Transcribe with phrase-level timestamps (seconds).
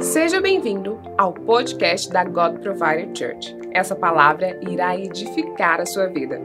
[0.00, 3.54] Seja bem-vindo ao podcast da God Provider Church.
[3.70, 6.40] Essa palavra irá edificar a sua vida.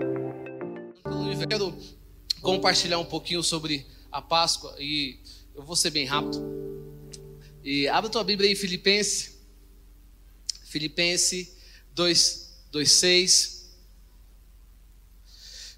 [1.06, 1.74] Eu quero
[2.42, 5.20] compartilhar um pouquinho sobre a Páscoa e
[5.56, 6.38] eu vou ser bem rápido.
[7.64, 9.40] E abre tua Bíblia aí, Filipenses.
[10.66, 11.56] Filipenses
[11.94, 13.70] 2, 2 6.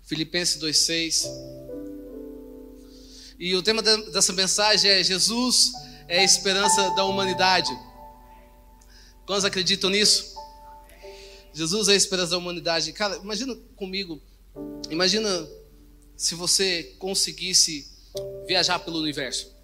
[0.03, 1.29] Filipenses 2, 6.
[3.37, 5.73] E o tema dessa mensagem é Jesus
[6.11, 7.71] é a esperança da humanidade.
[9.25, 10.35] Quantos acreditam nisso?
[11.53, 12.91] Jesus é a esperança da humanidade.
[12.91, 14.21] Cara, imagina comigo,
[14.89, 15.47] imagina
[16.17, 17.89] se você conseguisse
[18.45, 19.55] viajar pelo universo.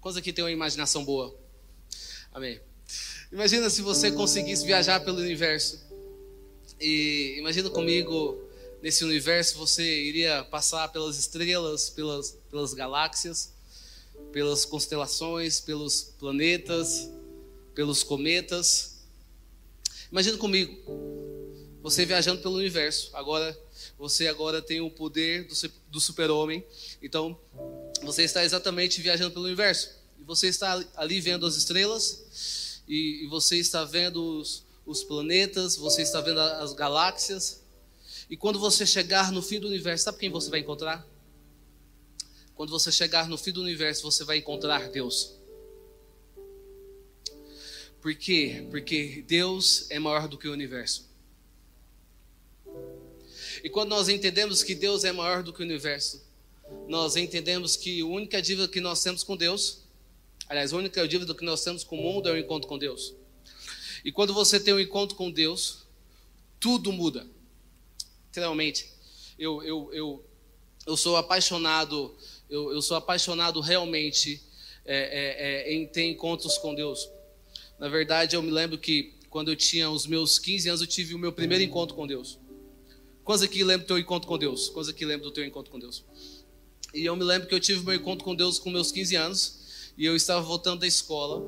[0.00, 1.38] Quantos aqui tem uma imaginação boa?
[2.32, 2.58] Amém.
[3.30, 5.78] Imagina se você conseguisse viajar pelo universo.
[6.80, 8.48] E imagina comigo,
[8.82, 13.59] nesse universo você iria passar pelas estrelas, pelas, pelas galáxias
[14.32, 17.10] pelas constelações, pelos planetas,
[17.74, 19.00] pelos cometas.
[20.10, 20.76] Imagina comigo,
[21.82, 23.10] você viajando pelo universo.
[23.14, 23.58] Agora,
[23.98, 25.48] você agora tem o poder
[25.88, 26.64] do super-homem.
[27.02, 27.38] Então,
[28.02, 29.90] você está exatamente viajando pelo universo.
[30.18, 36.02] E você está ali vendo as estrelas, e, você está vendo os, os planetas, você
[36.02, 37.62] está vendo as galáxias.
[38.28, 41.06] E quando você chegar no fim do universo, sabe quem você vai encontrar?
[42.60, 45.32] Quando você chegar no fim do universo, você vai encontrar Deus.
[48.02, 48.66] Por quê?
[48.70, 51.08] Porque Deus é maior do que o universo.
[53.64, 56.22] E quando nós entendemos que Deus é maior do que o universo,
[56.86, 59.78] nós entendemos que a única dívida que nós temos com Deus,
[60.46, 63.14] aliás, a única dívida que nós temos com o mundo é o encontro com Deus.
[64.04, 65.86] E quando você tem um encontro com Deus,
[66.60, 67.26] tudo muda.
[68.26, 68.92] Literalmente.
[69.38, 70.24] Eu, eu, eu,
[70.86, 72.14] eu sou apaixonado
[72.50, 74.42] eu, eu sou apaixonado realmente
[74.84, 77.08] é, é, é, em ter encontros com Deus.
[77.78, 81.14] Na verdade, eu me lembro que quando eu tinha os meus 15 anos, eu tive
[81.14, 82.38] o meu primeiro encontro com Deus.
[83.22, 84.68] Quantos aqui lembram do teu encontro com Deus?
[84.68, 86.04] Quantos aqui lembram do teu encontro com Deus?
[86.92, 89.60] E eu me lembro que eu tive meu encontro com Deus com meus 15 anos.
[89.96, 91.40] E eu estava voltando da escola.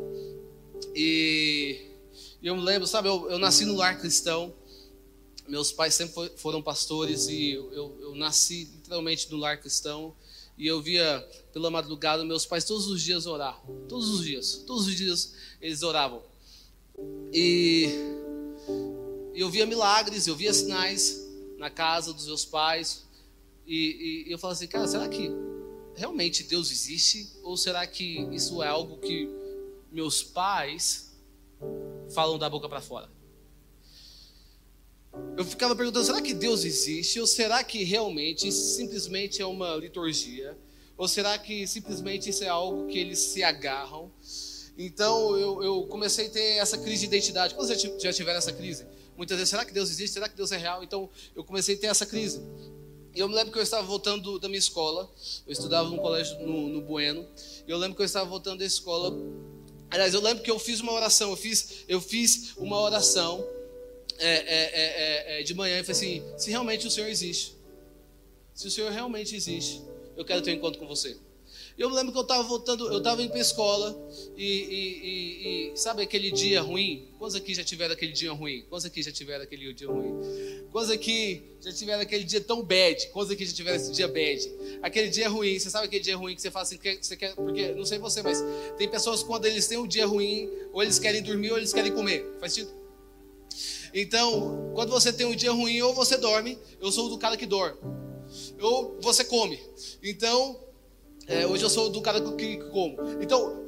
[0.95, 1.87] E
[2.41, 4.55] eu me lembro, sabe, eu, eu nasci no lar cristão.
[5.49, 10.15] Meus pais sempre foram pastores e eu, eu, eu nasci literalmente no lar cristão
[10.57, 13.61] e eu via pela madrugada meus pais todos os dias orar.
[13.89, 14.63] Todos os dias.
[14.67, 16.23] Todos os dias eles oravam.
[17.33, 17.89] E
[19.35, 21.27] eu via milagres, eu via sinais
[21.59, 23.05] na casa dos meus pais.
[23.67, 25.31] E, e, eu falava assim, cara, será que
[25.95, 27.33] realmente Deus existe?
[27.43, 29.29] Ou será que isso é algo que
[29.91, 31.13] meus pais
[32.15, 33.09] falam da boca para fora?
[35.37, 37.21] Eu ficava perguntando: será que Deus existe?
[37.21, 40.57] Ou será que realmente simplesmente é uma liturgia?
[40.97, 44.11] Ou será que simplesmente isso é algo que eles se agarram?
[44.77, 47.55] Então eu, eu comecei a ter essa crise de identidade.
[47.55, 48.87] Quando já, já tiveram essa crise?
[49.17, 50.15] Muitas vezes, será que Deus existe?
[50.15, 50.83] Será que Deus é real?
[50.83, 52.41] Então eu comecei a ter essa crise.
[53.15, 55.11] E eu me lembro que eu estava voltando da minha escola.
[55.47, 57.27] Eu estudava num colégio no, no Bueno.
[57.67, 59.15] E eu lembro que eu estava voltando da escola.
[59.91, 61.31] Aliás, eu lembro que eu fiz uma oração.
[61.31, 63.47] Eu fiz, eu fiz uma oração
[64.19, 67.55] é é, é, é, é, de manhã e falei assim: se realmente o Senhor existe,
[68.55, 69.83] se o Senhor realmente existe,
[70.17, 71.17] eu quero ter um encontro com você.
[71.79, 75.73] Eu lembro que eu estava voltando, eu estava indo para a escola e, e, e,
[75.73, 77.09] e, sabe aquele dia ruim?
[77.19, 78.65] Quantos aqui já tiveram aquele dia ruim?
[78.69, 80.15] Quantos aqui já tiveram aquele dia ruim?
[80.71, 83.09] Quantos aqui já tiveram aquele dia tão bad?
[83.09, 84.53] Quantos aqui já tiveram esse dia bad?
[84.83, 87.35] Aquele dia ruim, você sabe aquele dia ruim que você fala assim, que você quer,
[87.35, 88.45] porque não sei você, mas
[88.77, 91.93] tem pessoas quando eles têm um dia ruim, ou eles querem dormir ou eles querem
[91.93, 92.25] comer.
[92.39, 92.82] Faz sentido?
[93.95, 97.45] Então, quando você tem um dia ruim, ou você dorme, eu sou do cara que
[97.45, 97.79] dorme,
[98.61, 99.61] ou você come.
[100.03, 100.59] Então,
[101.27, 102.97] é, hoje eu sou do cara que, como.
[103.21, 103.65] Então,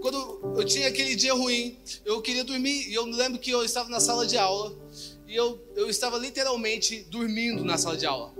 [0.00, 3.62] quando eu tinha aquele dia ruim, eu queria dormir, e eu me lembro que eu
[3.62, 4.74] estava na sala de aula,
[5.28, 8.34] e eu, eu estava literalmente dormindo na sala de aula.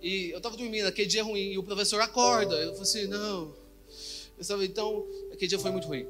[0.00, 2.56] E eu estava dormindo, aquele dia ruim, e o professor acorda.
[2.56, 3.54] Eu falei assim, não.
[4.36, 6.06] Eu estava, então, aquele dia foi muito ruim.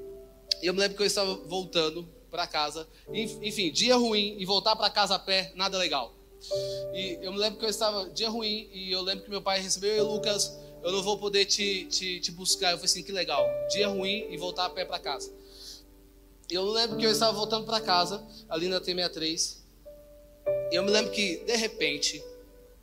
[0.62, 2.88] E eu me lembro que eu estava voltando para casa.
[3.12, 6.14] Enfim, dia ruim e voltar para casa a pé, nada legal.
[6.94, 9.60] E eu me lembro que eu estava dia ruim e eu lembro que meu pai
[9.60, 12.72] recebeu e Lucas, eu não vou poder te, te, te buscar.
[12.72, 13.46] Eu falei assim, que legal.
[13.70, 15.30] Dia ruim e voltar a pé para casa.
[16.50, 19.58] Eu lembro que eu estava voltando para casa, ali na T63.
[20.72, 22.22] E eu me lembro que, de repente,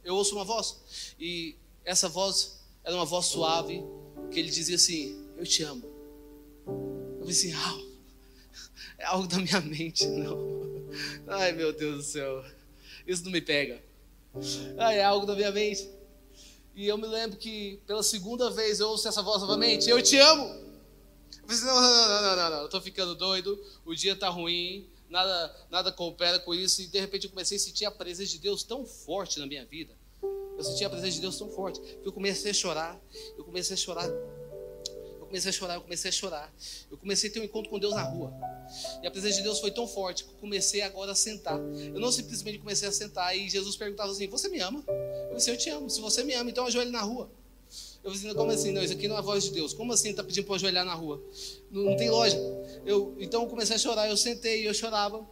[0.04, 1.16] eu ouço uma voz.
[1.20, 3.84] E essa voz era uma voz suave,
[4.32, 5.84] que ele dizia assim: Eu te amo.
[6.66, 7.89] Eu falei assim: ah,
[9.00, 10.38] é algo da minha mente, não.
[11.28, 12.44] Ai, meu Deus do céu.
[13.08, 13.82] Isso não me pega.
[14.78, 15.90] Ai, é algo da minha mente.
[16.76, 20.18] E eu me lembro que pela segunda vez eu ouço essa voz novamente: Eu te
[20.18, 20.44] amo.
[20.46, 24.88] Eu Assim, não, não, não, não, não, eu tô ficando doido, o dia tá ruim,
[25.10, 28.38] nada, nada coopera com isso, e de repente eu comecei a sentir a presença de
[28.38, 29.92] Deus tão forte na minha vida.
[30.22, 33.02] Eu senti a presença de Deus tão forte que eu comecei a chorar,
[33.36, 34.08] eu comecei a chorar,
[35.30, 36.54] comecei a chorar, eu comecei a chorar.
[36.92, 38.34] Eu comecei a ter um encontro com Deus na rua.
[39.02, 41.58] E a presença de Deus foi tão forte que eu comecei agora a sentar.
[41.58, 44.84] Eu não simplesmente comecei a sentar e Jesus perguntava assim: Você me ama?
[45.30, 45.90] Eu disse: Eu te amo.
[45.90, 47.30] Se você me ama, então ajoelhe na rua.
[48.04, 48.72] Eu disse: Como assim?
[48.72, 49.74] Não, isso aqui não é a voz de Deus.
[49.74, 51.24] Como assim está pedindo para ajoelhar na rua?
[51.72, 52.42] Não, não tem lógica.
[52.86, 54.10] Eu, então eu comecei a chorar.
[54.10, 55.26] Eu sentei e eu chorava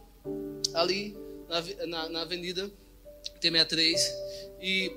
[0.74, 1.16] ali
[1.48, 2.70] na, na, na avenida
[3.40, 3.98] T63.
[4.60, 4.92] E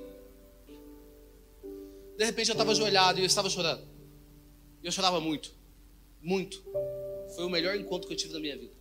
[2.18, 3.91] de repente eu estava ajoelhado e eu estava chorando.
[4.81, 5.54] E eu chorava muito.
[6.22, 6.63] Muito.
[7.36, 8.74] Foi o melhor encontro que eu tive na minha vida.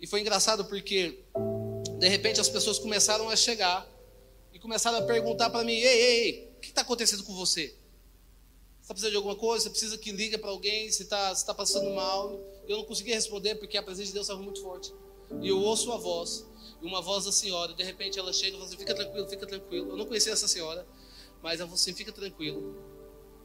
[0.00, 1.18] E foi engraçado porque,
[1.98, 3.88] de repente, as pessoas começaram a chegar
[4.52, 7.68] e começaram a perguntar para mim: Ei, ei, ei, o que está acontecendo com você?
[7.68, 9.64] Você está precisando de alguma coisa?
[9.64, 10.90] Você precisa que ligue para alguém?
[10.90, 12.40] Você está tá passando mal?
[12.66, 14.92] Eu não conseguia responder porque a presença de Deus estava muito forte.
[15.42, 16.46] E eu ouço a voz,
[16.80, 19.46] e uma voz da senhora, de repente ela chega e fala assim: Fica tranquilo, fica
[19.46, 19.90] tranquilo.
[19.90, 20.86] Eu não conhecia essa senhora,
[21.42, 22.76] mas ela falou assim: Fica tranquilo,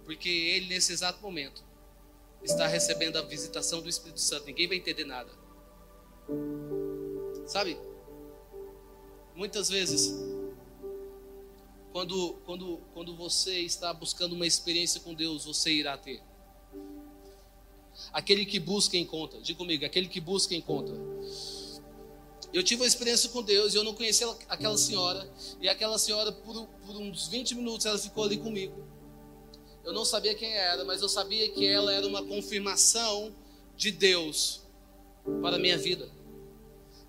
[0.05, 1.63] porque ele, nesse exato momento,
[2.43, 4.45] está recebendo a visitação do Espírito Santo.
[4.45, 5.31] Ninguém vai entender nada.
[7.47, 7.77] Sabe?
[9.35, 10.13] Muitas vezes,
[11.91, 16.21] quando, quando, quando você está buscando uma experiência com Deus, você irá ter.
[18.11, 19.39] Aquele que busca encontra.
[19.41, 20.95] Diga comigo, aquele que busca encontra.
[22.53, 25.27] Eu tive uma experiência com Deus e eu não conhecia aquela senhora.
[25.59, 28.92] E aquela senhora, por, por uns 20 minutos, ela ficou ali comigo.
[29.83, 33.35] Eu não sabia quem era, mas eu sabia que ela era uma confirmação
[33.75, 34.61] de Deus
[35.41, 36.09] para a minha vida.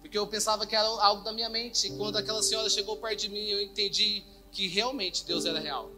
[0.01, 1.87] Porque eu pensava que era algo da minha mente.
[1.87, 5.91] E quando aquela senhora chegou perto de mim, eu entendi que realmente Deus era real.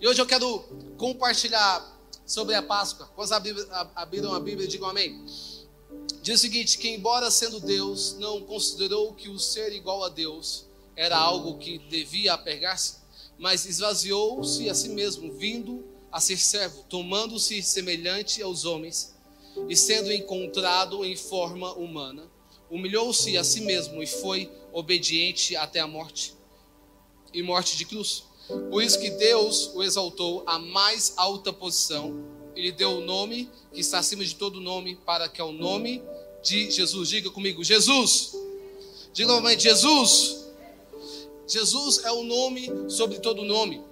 [0.00, 0.60] E hoje eu quero
[0.98, 1.96] compartilhar
[2.26, 3.08] sobre a Páscoa.
[3.14, 3.32] Quando
[3.94, 5.24] abriram a Bíblia, digam amém.
[6.22, 10.66] Diz o seguinte: que embora sendo Deus, não considerou que o ser igual a Deus
[10.96, 12.96] era algo que devia apegar-se,
[13.38, 19.14] mas esvaziou-se a si mesmo, vindo a ser servo, tomando-se semelhante aos homens,
[19.68, 22.24] e sendo encontrado em forma humana,
[22.70, 26.34] humilhou-se a si mesmo e foi obediente até a morte
[27.32, 28.24] e morte de cruz.
[28.70, 32.24] Por isso que Deus o exaltou à mais alta posição
[32.54, 36.02] e lhe deu o nome que está acima de todo nome, para que ao nome
[36.42, 38.32] de Jesus, diga comigo, Jesus.
[39.12, 40.45] Diga novamente, Jesus
[41.46, 43.82] Jesus é o nome sobre todo nome.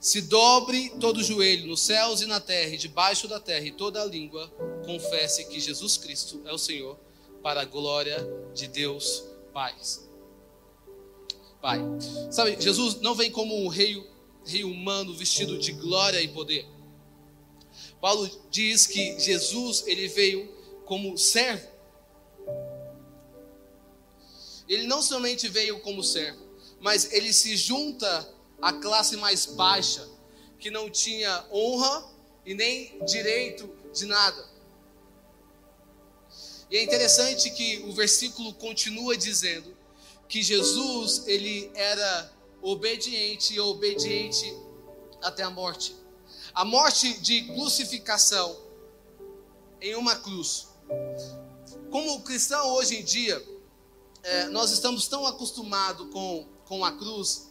[0.00, 4.00] Se dobre todo joelho nos céus e na terra e debaixo da terra e toda
[4.00, 4.48] a língua
[4.84, 6.96] confesse que Jesus Cristo é o Senhor
[7.42, 8.16] para a glória
[8.54, 9.74] de Deus Pai.
[11.60, 11.80] Pai.
[12.30, 14.04] Sabe, Jesus não vem como um rei,
[14.44, 16.66] rei humano vestido de glória e poder.
[18.00, 20.48] Paulo diz que Jesus ele veio
[20.84, 21.77] como servo
[24.68, 26.46] ele não somente veio como servo,
[26.80, 28.28] mas ele se junta
[28.60, 30.06] à classe mais baixa,
[30.58, 32.10] que não tinha honra
[32.44, 34.46] e nem direito de nada.
[36.70, 39.74] E é interessante que o versículo continua dizendo
[40.28, 42.30] que Jesus, ele era
[42.60, 44.54] obediente e obediente
[45.22, 45.96] até a morte.
[46.52, 48.56] A morte de crucificação
[49.80, 50.68] em uma cruz.
[51.90, 53.42] Como cristão hoje em dia,
[54.22, 57.48] é, nós estamos tão acostumados com, com a cruz,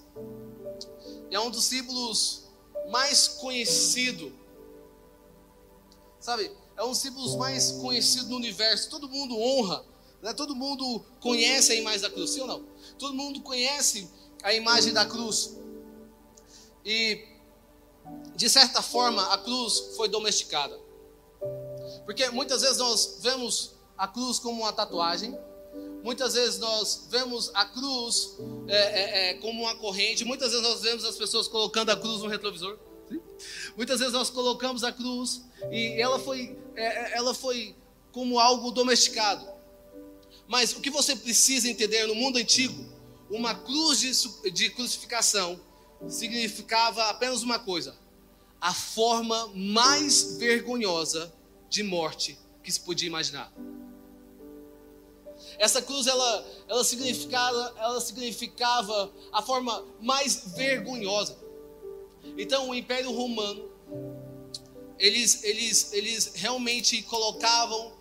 [1.32, 2.44] é um dos símbolos
[2.90, 4.32] mais conhecido,
[6.20, 6.52] sabe?
[6.76, 8.90] É um dos símbolos mais conhecido no universo.
[8.90, 9.84] Todo mundo honra,
[10.22, 10.34] né?
[10.34, 12.64] todo mundo conhece a imagem da cruz, sim ou não?
[12.98, 14.10] Todo mundo conhece
[14.44, 15.58] a imagem da cruz.
[16.86, 17.28] E,
[18.36, 20.80] de certa forma, a cruz foi domesticada.
[22.06, 25.38] Porque muitas vezes nós vemos a cruz como uma tatuagem,
[26.08, 28.38] Muitas vezes nós vemos a cruz
[28.70, 32.22] é, é, é, como uma corrente, muitas vezes nós vemos as pessoas colocando a cruz
[32.22, 32.80] no retrovisor.
[33.76, 37.76] Muitas vezes nós colocamos a cruz e ela foi, é, é, ela foi
[38.14, 39.46] como algo domesticado.
[40.48, 42.86] Mas o que você precisa entender no mundo antigo,
[43.30, 45.60] uma cruz de, de crucificação
[46.08, 47.94] significava apenas uma coisa:
[48.62, 51.34] a forma mais vergonhosa
[51.70, 53.52] de morte que se podia imaginar.
[55.58, 61.38] Essa cruz ela, ela, significava, ela significava a forma mais vergonhosa.
[62.38, 63.70] Então o Império Romano
[65.00, 67.94] eles, eles, eles realmente colocavam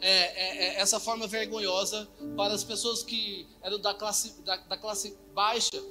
[0.00, 4.76] é, é, é essa forma vergonhosa para as pessoas que eram da classe, da, da
[4.76, 5.82] classe baixa,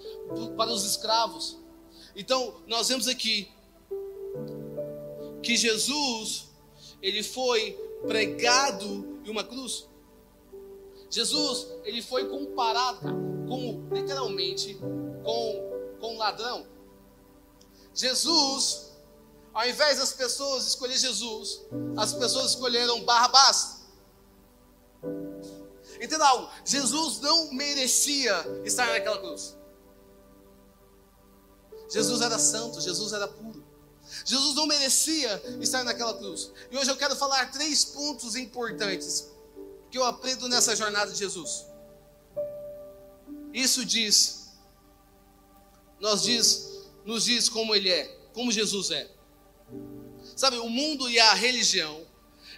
[0.56, 1.58] para os escravos.
[2.16, 3.52] Então, nós vemos aqui
[5.42, 6.50] que Jesus
[7.02, 7.74] ele foi
[8.08, 9.88] pregado em uma cruz.
[11.10, 13.00] Jesus, ele foi comparado
[13.48, 14.78] com literalmente
[15.24, 15.66] com
[16.00, 16.68] com um ladrão.
[17.94, 18.92] Jesus,
[19.54, 21.62] ao invés das pessoas escolher Jesus,
[21.98, 23.86] as pessoas escolheram Barrabás.
[26.02, 28.34] Entenda algo, Jesus não merecia
[28.66, 29.56] estar naquela cruz.
[31.90, 33.64] Jesus era santo, Jesus era puro.
[34.26, 36.52] Jesus não merecia estar naquela cruz.
[36.70, 39.32] E hoje eu quero falar três pontos importantes
[39.92, 41.66] que eu aprendo nessa jornada de Jesus.
[43.54, 44.52] Isso diz,
[46.00, 49.10] nós diz, nos diz como ele é, como Jesus é.
[50.36, 52.06] Sabe, o mundo e a religião,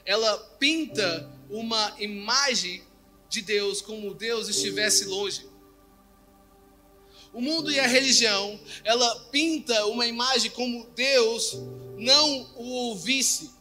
[0.06, 2.84] ela pinta uma imagem
[3.30, 5.48] de Deus como Deus estivesse longe.
[7.34, 11.54] O mundo e a religião, ela pinta uma imagem como Deus
[11.98, 13.52] não o ouvisse.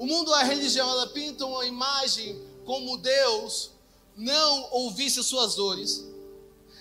[0.00, 3.72] O mundo a religião, ela pinta uma imagem como Deus
[4.16, 6.06] não ouvisse suas dores.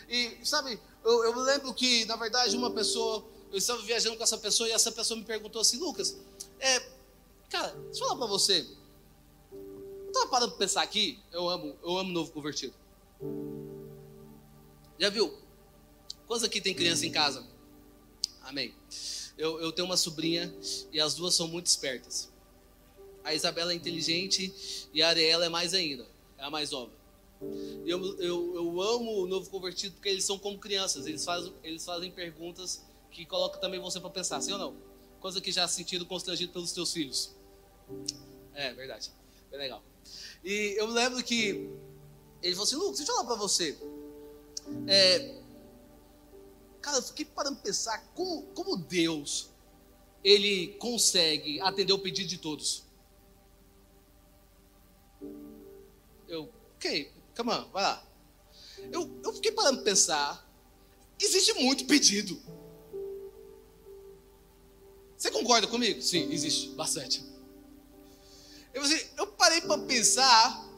[0.07, 3.21] E sabe, eu, eu lembro que, na verdade, uma pessoa,
[3.51, 6.15] eu estava viajando com essa pessoa e essa pessoa me perguntou assim, Lucas,
[6.61, 6.79] é,
[7.49, 8.65] cara, deixa eu falar para você,
[9.51, 12.73] eu estava parando para pensar aqui, eu amo, eu amo novo convertido.
[14.97, 15.37] Já viu?
[16.25, 17.45] Quantos aqui tem criança em casa?
[18.43, 18.73] Amém.
[19.37, 20.55] Eu, eu tenho uma sobrinha
[20.93, 22.28] e as duas são muito espertas.
[23.23, 26.07] A Isabela é inteligente e a Ariela é mais ainda,
[26.37, 26.91] é a mais nova.
[27.85, 31.85] Eu, eu, eu amo o novo convertido porque eles são como crianças, eles fazem, eles
[31.85, 34.75] fazem perguntas que colocam também você para pensar, sim ou não?
[35.19, 37.35] Coisa que já sentido constrangido pelos teus filhos.
[38.53, 39.11] É, verdade.
[39.49, 39.83] Bem legal.
[40.43, 41.69] E eu lembro que
[42.41, 43.77] ele falou assim: Lucas, deixa eu falar para você.
[44.87, 45.35] É,
[46.81, 49.49] cara, eu fiquei parando para pensar como, como Deus
[50.23, 52.83] ele consegue atender o pedido de todos.
[56.29, 58.07] Eu, ok, come on, vai lá.
[58.91, 60.49] Eu, eu fiquei parando para pensar,
[61.19, 62.41] existe muito pedido.
[65.17, 66.01] Você concorda comigo?
[66.01, 67.21] Sim, existe bastante.
[68.73, 68.83] Eu,
[69.17, 70.69] eu parei para pensar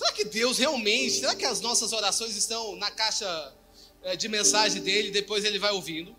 [0.00, 3.54] Será que Deus realmente, será que as nossas orações estão na caixa
[4.02, 6.16] é, de mensagem dele depois ele vai ouvindo?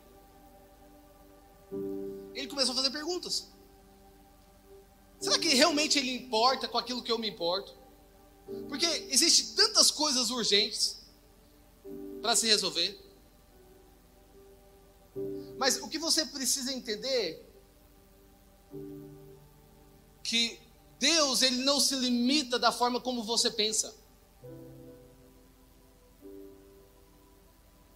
[2.36, 3.48] Ele começou a fazer perguntas.
[5.20, 7.76] Será que realmente ele importa com aquilo que eu me importo?
[8.68, 11.02] Porque existem tantas coisas urgentes
[12.22, 13.00] para se resolver.
[15.58, 17.46] Mas o que você precisa entender
[20.24, 20.60] que
[21.00, 23.94] Deus, ele não se limita da forma como você pensa.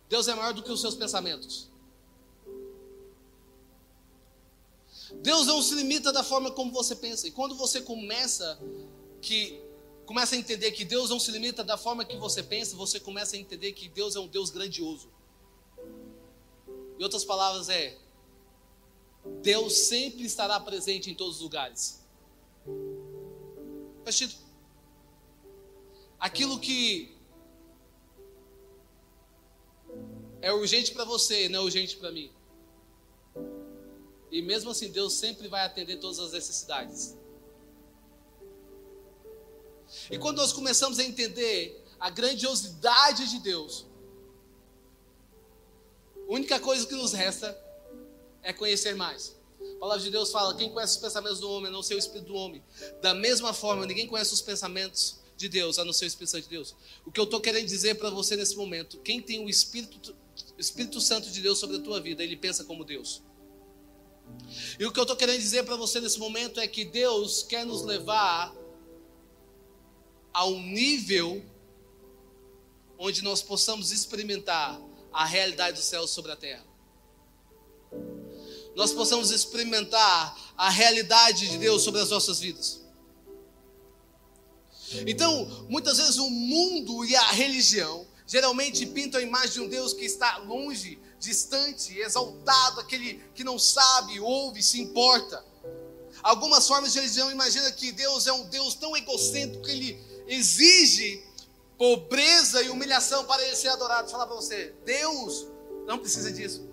[0.09, 1.69] Deus é maior do que os seus pensamentos.
[5.21, 7.27] Deus não se limita da forma como você pensa.
[7.27, 8.59] E quando você começa
[9.21, 9.61] que
[10.05, 13.35] começa a entender que Deus não se limita da forma que você pensa, você começa
[13.35, 15.11] a entender que Deus é um Deus grandioso.
[16.99, 17.97] Em outras palavras é
[19.41, 22.03] Deus sempre estará presente em todos os lugares.
[24.03, 24.45] Faz sentido?
[26.19, 27.15] Aquilo que
[30.41, 32.31] é urgente para você não é urgente para mim.
[34.31, 37.17] E mesmo assim, Deus sempre vai atender todas as necessidades.
[40.09, 43.85] E quando nós começamos a entender a grandiosidade de Deus,
[46.27, 47.57] a única coisa que nos resta
[48.41, 49.35] é conhecer mais.
[49.75, 51.99] A palavra de Deus fala: quem conhece os pensamentos do homem, a não ser o
[51.99, 52.63] espírito do homem.
[53.01, 56.43] Da mesma forma, ninguém conhece os pensamentos de Deus, a não ser o Espírito Santo
[56.43, 56.75] de Deus.
[57.05, 60.15] O que eu estou querendo dizer para você nesse momento: quem tem o Espírito,
[60.57, 63.21] Espírito Santo de Deus sobre a tua vida, ele pensa como Deus.
[64.79, 67.65] E o que eu estou querendo dizer para você nesse momento é que Deus quer
[67.65, 68.55] nos levar
[70.35, 71.43] a um nível
[72.97, 74.79] onde nós possamos experimentar
[75.11, 76.75] a realidade do céu sobre a terra
[78.75, 82.81] nós possamos experimentar a realidade de Deus sobre as nossas vidas.
[85.07, 89.93] Então, muitas vezes o mundo e a religião geralmente pintam a imagem de um Deus
[89.93, 95.43] que está longe, distante, exaltado, aquele que não sabe, ouve, se importa.
[96.21, 101.23] Algumas formas de religião imaginam que Deus é um Deus tão egocêntrico que ele exige
[101.77, 104.09] pobreza e humilhação para ele ser adorado.
[104.09, 105.47] Falar para você, Deus
[105.85, 106.67] não precisa disso.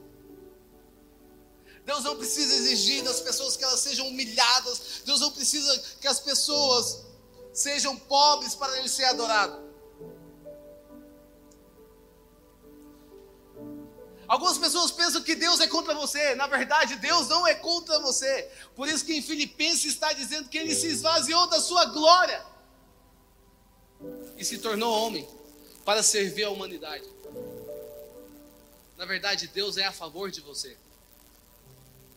[1.85, 5.03] Deus não precisa exigir das pessoas que elas sejam humilhadas.
[5.05, 7.05] Deus não precisa que as pessoas
[7.53, 9.73] sejam pobres para Ele ser adorado.
[14.29, 16.35] Algumas pessoas pensam que Deus é contra você.
[16.37, 18.49] Na verdade, Deus não é contra você.
[18.75, 22.52] Por isso que em Filipenses está dizendo que ele se esvaziou da sua glória
[24.43, 25.27] e se tornou homem
[25.85, 27.09] para servir a humanidade.
[28.97, 30.77] Na verdade, Deus é a favor de você.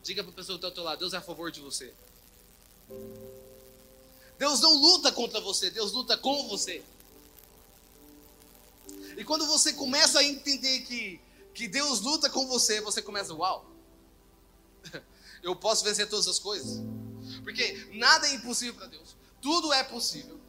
[0.02, 1.94] Diga para a pessoa está ao teu lado, Deus é a favor de você.
[4.40, 6.84] Deus não luta contra você, Deus luta com você.
[9.16, 11.22] E quando você começa a entender que,
[11.54, 13.70] que Deus luta com você, você começa, uau,
[15.44, 16.82] eu posso vencer todas as coisas.
[17.44, 20.45] Porque nada é impossível para Deus, tudo é possível.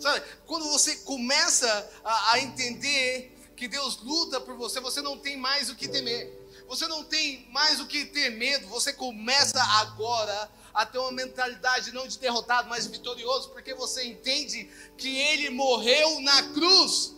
[0.00, 5.36] Sabe, quando você começa a, a entender que Deus luta por você, você não tem
[5.36, 6.46] mais o que temer.
[6.68, 8.66] Você não tem mais o que ter medo.
[8.68, 14.70] Você começa agora a ter uma mentalidade não de derrotado, mas vitorioso, porque você entende
[14.98, 17.14] que Ele morreu na cruz.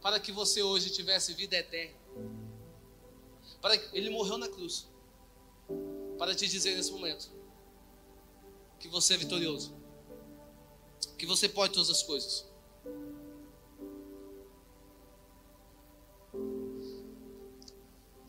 [0.00, 1.98] Para que você hoje tivesse vida eterna.
[3.60, 4.86] Para Ele morreu na cruz.
[6.16, 7.37] Para te dizer nesse momento
[8.78, 9.78] que você é vitorioso
[11.18, 12.46] que você pode todas as coisas.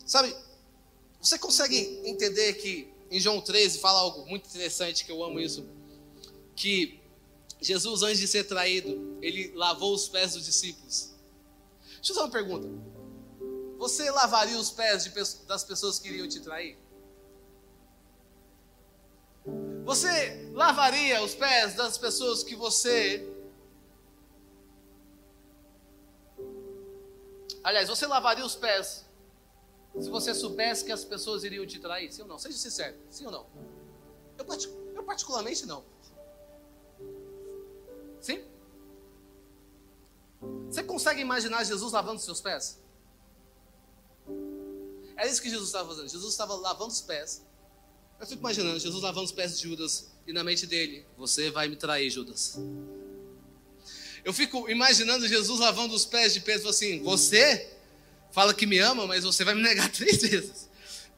[0.04, 0.36] Sabe,
[1.20, 5.64] você consegue entender que em João 13 fala algo muito interessante, que eu amo isso,
[6.56, 7.00] que
[7.60, 11.12] Jesus, antes de ser traído, ele lavou os pés dos discípulos.
[11.96, 12.68] Deixa eu fazer uma pergunta.
[13.78, 15.10] Você lavaria os pés de,
[15.46, 16.76] das pessoas que iriam te trair?
[19.84, 23.26] Você lavaria os pés das pessoas que você.
[27.62, 29.04] Aliás, você lavaria os pés
[29.98, 32.12] se você soubesse que as pessoas iriam te trair?
[32.12, 32.38] Sim ou não?
[32.38, 33.46] Seja sincero, sim ou não?
[34.38, 34.46] Eu,
[34.94, 35.84] eu particularmente não.
[38.20, 38.44] Sim?
[40.68, 42.78] Você consegue imaginar Jesus lavando seus pés?
[45.16, 46.08] É isso que Jesus estava fazendo.
[46.08, 47.44] Jesus estava lavando os pés
[48.20, 51.68] eu fico imaginando Jesus lavando os pés de Judas e na mente dele: Você vai
[51.68, 52.58] me trair, Judas.
[54.22, 57.70] Eu fico imaginando Jesus lavando os pés de Pedro assim: Você
[58.30, 60.68] fala que me ama, mas você vai me negar três vezes.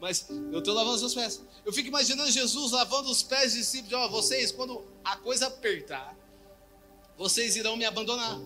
[0.00, 1.40] Mas eu estou lavando os seus pés.
[1.64, 5.48] Eu fico imaginando Jesus lavando os pés de discípulos: Ó, oh, vocês, quando a coisa
[5.48, 6.16] apertar,
[7.18, 8.40] vocês irão me abandonar.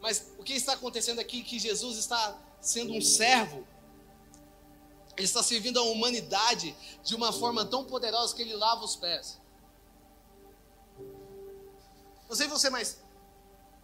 [0.00, 3.66] Mas o que está acontecendo aqui é que Jesus está sendo um servo
[5.16, 9.40] ele está servindo a humanidade de uma forma tão poderosa que ele lava os pés.
[12.28, 12.98] Não sei você, mas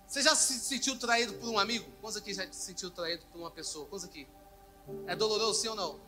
[0.06, 1.90] você já se sentiu traído por um amigo?
[2.00, 3.86] Quantos aqui já se sentiu traído por uma pessoa?
[3.86, 4.28] Quantos aqui?
[5.06, 5.98] É doloroso, sim ou não?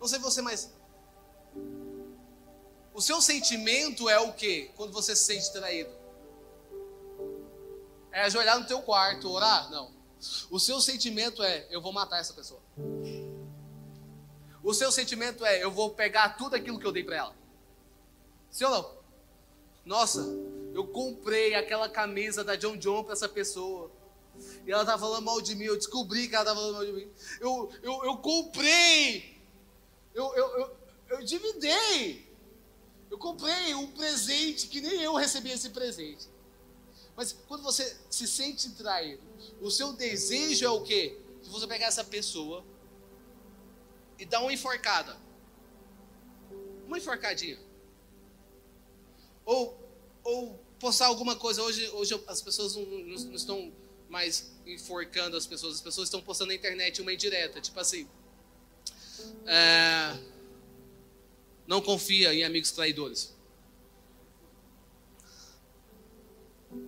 [0.00, 0.72] Não sei você, mas
[2.92, 5.90] o seu sentimento é o que quando você se sente traído?
[8.10, 9.70] É ajoelhar no teu quarto, orar?
[9.70, 9.92] Não.
[10.50, 12.60] O seu sentimento é eu vou matar essa pessoa.
[14.62, 17.36] O seu sentimento é: eu vou pegar tudo aquilo que eu dei para ela.
[18.50, 19.02] Sim ou não?
[19.84, 20.20] Nossa,
[20.72, 23.90] eu comprei aquela camisa da John John para essa pessoa.
[24.66, 25.64] E ela estava falando mal de mim.
[25.64, 27.10] Eu descobri que ela estava falando mal de mim.
[27.40, 29.36] Eu, eu, eu comprei.
[30.14, 30.76] Eu, eu, eu,
[31.10, 32.30] eu dividei.
[33.10, 36.28] Eu comprei um presente que nem eu recebi esse presente.
[37.14, 39.22] Mas quando você se sente traído,
[39.60, 41.18] o seu desejo é o quê?
[41.42, 42.64] De você pegar essa pessoa
[44.18, 45.16] e dá uma enforcada.
[46.86, 47.58] Uma enforcadinha.
[49.44, 49.78] Ou,
[50.22, 51.62] ou postar alguma coisa.
[51.62, 53.72] Hoje, hoje as pessoas não, não estão
[54.08, 55.76] mais enforcando as pessoas.
[55.76, 57.60] As pessoas estão postando na internet uma indireta.
[57.60, 58.08] Tipo assim.
[59.46, 60.18] É,
[61.66, 63.34] não confia em amigos traidores.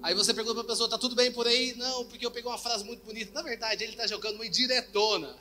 [0.02, 1.74] Aí você pergunta para a pessoa, tá tudo bem por aí?
[1.76, 3.32] Não, porque eu peguei uma frase muito bonita.
[3.32, 5.36] Na verdade, ele está jogando uma indiretona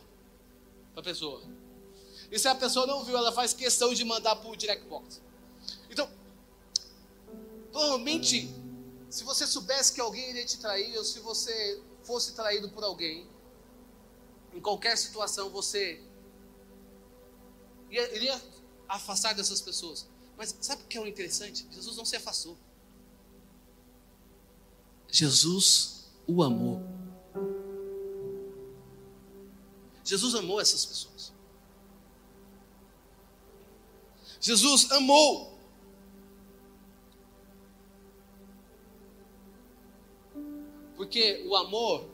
[0.93, 1.41] para a pessoa.
[2.33, 5.21] E se a pessoa não viu, ela faz questão de mandar para o direct box.
[5.87, 6.09] Então,
[7.71, 8.51] provavelmente,
[9.07, 13.29] se você soubesse que alguém iria te trair, ou se você fosse traído por alguém,
[14.51, 16.01] em qualquer situação você
[17.91, 18.41] iria
[18.89, 20.07] afastar dessas pessoas.
[20.35, 21.67] Mas sabe o que é o interessante?
[21.69, 22.57] Jesus não se afastou.
[25.07, 26.81] Jesus o amou.
[30.03, 31.31] Jesus amou essas pessoas.
[34.43, 35.58] Jesus amou.
[40.97, 42.10] Porque o amor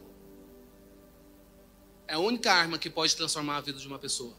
[2.08, 4.36] é a única arma que pode transformar a vida de uma pessoa.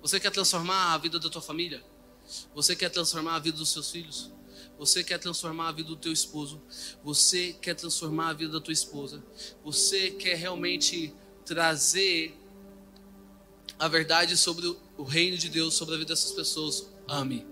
[0.00, 1.84] Você quer transformar a vida da tua família?
[2.54, 4.32] Você quer transformar a vida dos seus filhos?
[4.78, 6.60] Você quer transformar a vida do teu esposo.
[7.04, 9.22] Você quer transformar a vida da tua esposa.
[9.62, 12.41] Você quer realmente trazer
[13.82, 14.64] a verdade sobre
[14.96, 16.86] o reino de Deus, sobre a vida dessas pessoas.
[17.08, 17.44] Ame.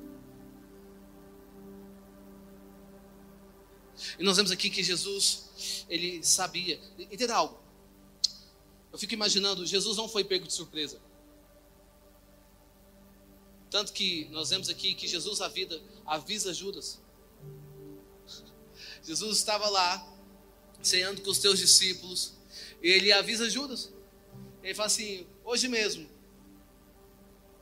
[4.17, 6.81] E nós vemos aqui que Jesus, ele sabia.
[6.97, 7.61] Entenda algo.
[8.93, 11.01] Eu fico imaginando, Jesus não foi pego de surpresa.
[13.69, 17.01] Tanto que nós vemos aqui que Jesus avisa, avisa Judas.
[19.03, 20.09] Jesus estava lá,
[20.81, 22.35] ceando com os teus discípulos,
[22.81, 23.93] e ele avisa Judas.
[24.63, 26.20] Ele fala assim: hoje mesmo,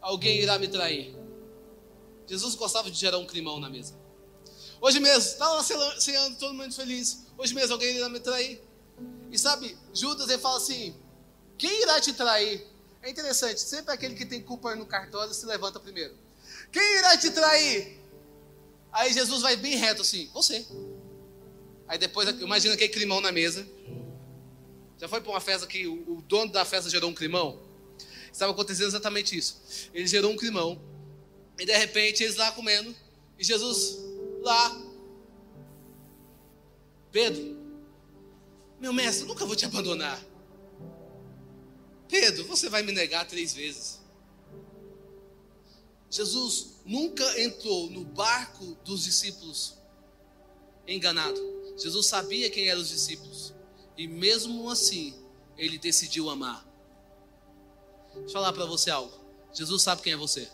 [0.00, 1.14] alguém irá me trair.
[2.26, 3.94] Jesus gostava de gerar um climão na mesa.
[4.80, 7.26] Hoje mesmo, estava lá ceando, todo mundo feliz.
[7.36, 8.62] Hoje mesmo alguém irá me trair.
[9.30, 10.94] E sabe, Judas ele fala assim:
[11.56, 12.66] quem irá te trair?
[13.02, 16.14] É interessante, sempre aquele que tem culpa no cartório se levanta primeiro.
[16.70, 17.98] Quem irá te trair?
[18.92, 20.66] Aí Jesus vai bem reto assim: você.
[21.86, 23.66] Aí depois, imagina aquele climão na mesa.
[24.98, 27.67] Já foi para uma festa que o, o dono da festa gerou um climão?
[28.38, 29.60] Estava acontecendo exatamente isso.
[29.92, 30.80] Ele gerou um climão.
[31.58, 32.94] E de repente eles lá comendo.
[33.36, 33.98] E Jesus
[34.42, 34.80] lá.
[37.10, 37.58] Pedro,
[38.78, 40.24] meu mestre, eu nunca vou te abandonar.
[42.06, 43.98] Pedro, você vai me negar três vezes.
[46.08, 49.74] Jesus nunca entrou no barco dos discípulos
[50.86, 51.40] enganado.
[51.76, 53.52] Jesus sabia quem eram os discípulos.
[53.96, 55.12] E mesmo assim,
[55.56, 56.67] ele decidiu amar.
[58.14, 59.12] Deixa eu falar para você algo.
[59.52, 60.48] Jesus sabe quem é você.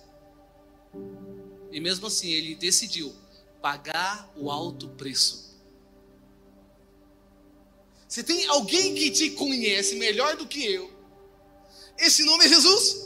[1.71, 3.15] E mesmo assim, ele decidiu
[3.61, 5.55] pagar o alto preço.
[8.09, 10.93] Se tem alguém que te conhece melhor do que eu,
[11.99, 13.05] esse nome é Jesus.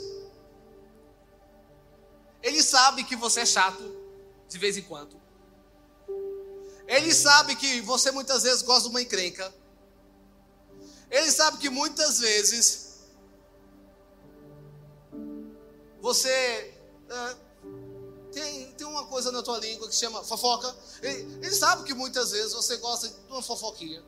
[2.43, 3.83] Ele sabe que você é chato
[4.49, 5.19] de vez em quando.
[6.87, 9.55] Ele sabe que você muitas vezes gosta de uma encrenca.
[11.11, 12.88] Ele sabe que muitas vezes
[16.01, 16.75] você
[17.11, 17.49] uh,
[18.33, 20.75] tem, tem uma coisa na tua língua que chama fofoca.
[21.03, 24.03] Ele, ele sabe que muitas vezes você gosta de uma fofoquinha.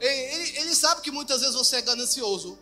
[0.00, 2.58] Ele, ele, ele sabe que muitas vezes você é ganancioso.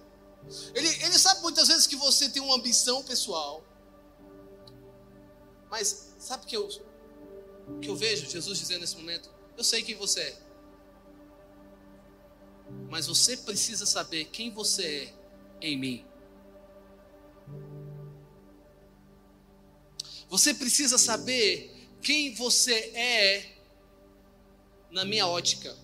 [0.74, 3.62] Ele, ele sabe muitas vezes que você tem uma ambição pessoal.
[5.70, 6.68] Mas sabe o que eu,
[7.82, 9.28] que eu vejo Jesus dizendo nesse momento?
[9.56, 10.38] Eu sei quem você é.
[12.88, 15.12] Mas você precisa saber quem você
[15.60, 16.06] é em mim.
[20.28, 23.56] Você precisa saber quem você é
[24.90, 25.76] na minha ótica.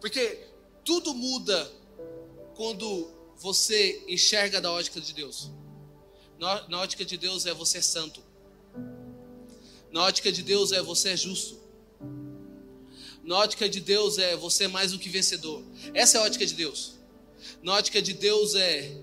[0.00, 0.46] Porque
[0.84, 1.70] tudo muda
[2.54, 5.50] quando você enxerga da ótica de Deus.
[6.38, 8.22] Na, ótica de Deus é você é santo.
[9.90, 11.58] Na ótica de Deus é você é justo.
[13.22, 15.62] Na ótica de Deus é você é mais do que vencedor.
[15.94, 16.94] Essa é a ótica de Deus.
[17.62, 18.96] Na ótica de Deus é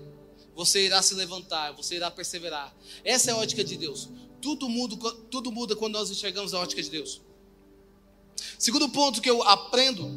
[0.54, 2.74] você irá se levantar, você irá perseverar.
[3.04, 4.08] Essa é a ótica de Deus.
[4.46, 7.20] Tudo muda, tudo muda quando nós enxergamos a ótica de Deus.
[8.56, 10.08] Segundo ponto que eu aprendo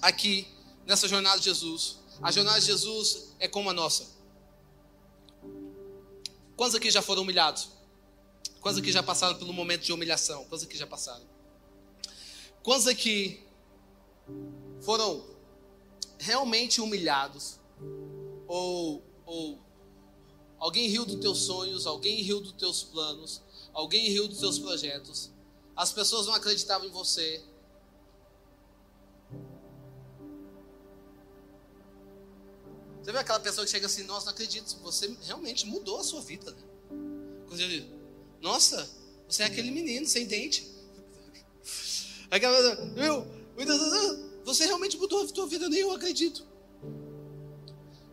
[0.00, 0.46] aqui
[0.86, 4.06] nessa jornada de Jesus a jornada de Jesus é como a nossa.
[6.56, 7.68] Quantos aqui já foram humilhados?
[8.60, 10.44] Quantos aqui já passaram pelo momento de humilhação?
[10.44, 11.26] Quantos aqui já passaram?
[12.62, 13.44] Quantos aqui
[14.82, 15.24] foram
[16.20, 17.58] realmente humilhados?
[18.46, 19.65] Ou, ou
[20.58, 23.42] alguém riu dos teus sonhos, alguém riu dos teus planos,
[23.72, 25.30] alguém riu dos teus projetos,
[25.74, 27.42] as pessoas não acreditavam em você,
[33.06, 36.20] Você vê aquela pessoa que chega assim, nossa, não acredito, você realmente mudou a sua
[36.20, 36.50] vida.
[36.50, 37.86] Né?
[38.42, 38.90] Nossa,
[39.28, 40.68] você é aquele menino sem dente.
[42.28, 43.24] Aquela, meu,
[44.44, 46.44] você realmente mudou a sua vida, nem eu acredito.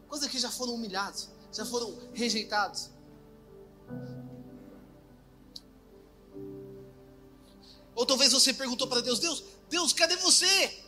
[0.08, 2.90] Quantos aqui já foram humilhados, já foram rejeitados?
[7.96, 10.84] Ou talvez você perguntou para Deus: Deus, Deus, cadê você?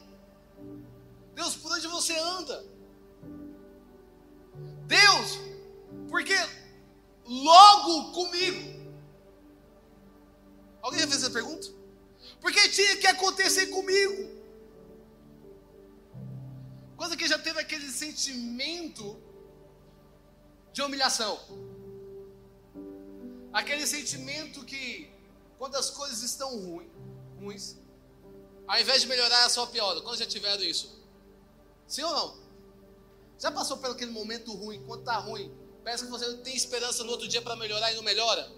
[1.36, 2.66] Deus, por onde você anda?
[4.88, 5.40] Deus,
[6.10, 6.36] porque
[7.26, 8.76] logo comigo.
[10.82, 11.68] Alguém já fez essa pergunta?
[12.40, 14.36] Porque tinha que acontecer comigo.
[16.96, 19.20] Coisa que já teve aquele sentimento
[20.76, 21.34] de humilhação.
[23.60, 25.10] Aquele sentimento que
[25.58, 26.92] quando as coisas estão ruins,
[27.40, 27.66] ruins,
[28.68, 30.02] ao invés de melhorar, é só piora.
[30.02, 30.88] Quando já tiveram isso?
[31.88, 32.28] Sim ou não?
[33.40, 35.50] Já passou pelo aquele momento ruim, quando está ruim?
[35.84, 38.52] Parece que você tem esperança no outro dia para melhorar e não melhora?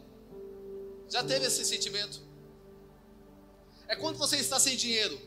[1.10, 2.28] Já teve esse sentimento?
[3.88, 5.18] é quando você está sem dinheiro.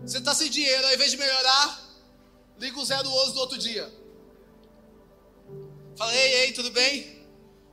[0.00, 1.66] Você está sem dinheiro, ao invés de melhorar,
[2.58, 4.03] liga o 011 do outro dia.
[5.96, 7.24] Fala, ei, ei, tudo bem?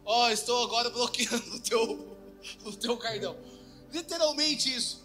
[0.05, 2.17] Ó, oh, estou agora bloqueando o teu,
[2.65, 3.37] o teu cartão.
[3.91, 5.01] Literalmente isso.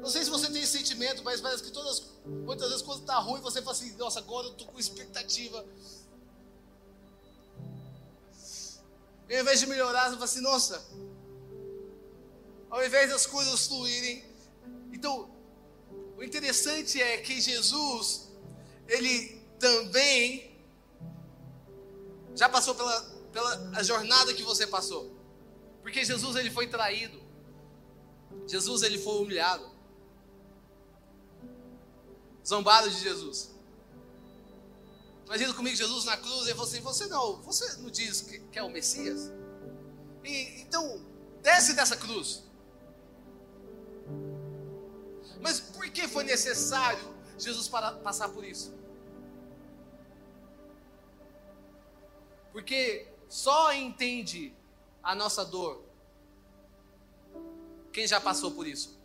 [0.00, 3.18] Não sei se você tem esse sentimento, mas parece que todas, muitas vezes quando está
[3.18, 5.64] ruim, você fala assim, nossa, agora eu estou com expectativa.
[9.28, 10.86] E ao invés de melhorar, você fala assim, nossa,
[12.70, 14.24] ao invés das coisas fluírem.
[14.92, 15.30] Então,
[16.16, 18.28] o interessante é que Jesus,
[18.86, 20.53] ele também
[22.34, 23.00] já passou pela,
[23.32, 25.12] pela jornada que você passou.
[25.82, 27.22] Porque Jesus ele foi traído.
[28.46, 29.70] Jesus ele foi humilhado.
[32.46, 33.50] Zombaram de Jesus.
[35.26, 38.58] Imagina comigo Jesus na cruz, ele falou assim: Você não, você não diz que, que
[38.58, 39.32] é o Messias?
[40.22, 41.00] E, então,
[41.42, 42.42] desce dessa cruz.
[45.40, 48.72] Mas por que foi necessário Jesus para, passar por isso?
[52.54, 54.54] Porque só entende
[55.02, 55.82] a nossa dor
[57.92, 58.96] quem já passou por isso.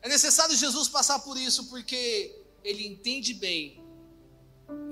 [0.00, 3.84] É necessário Jesus passar por isso porque ele entende bem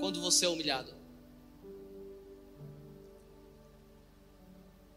[0.01, 0.93] quando você é humilhado.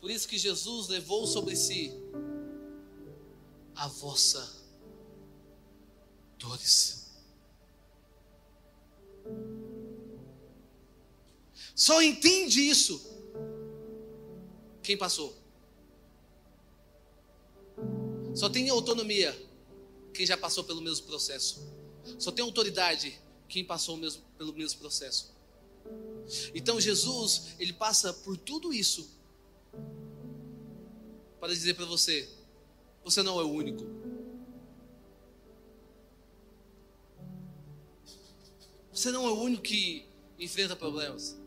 [0.02, 1.94] Por isso que Jesus levou sobre si
[3.76, 4.58] a vossa
[6.40, 6.98] dores.
[11.78, 13.00] Só entende isso
[14.82, 15.38] quem passou?
[18.34, 19.38] Só tem autonomia
[20.12, 21.72] quem já passou pelo mesmo processo.
[22.18, 25.32] Só tem autoridade quem passou mesmo, pelo mesmo processo.
[26.56, 29.08] Então Jesus, ele passa por tudo isso
[31.40, 32.28] para dizer para você:
[33.04, 33.86] você não é o único.
[38.92, 40.08] Você não é o único que
[40.40, 41.38] enfrenta problemas.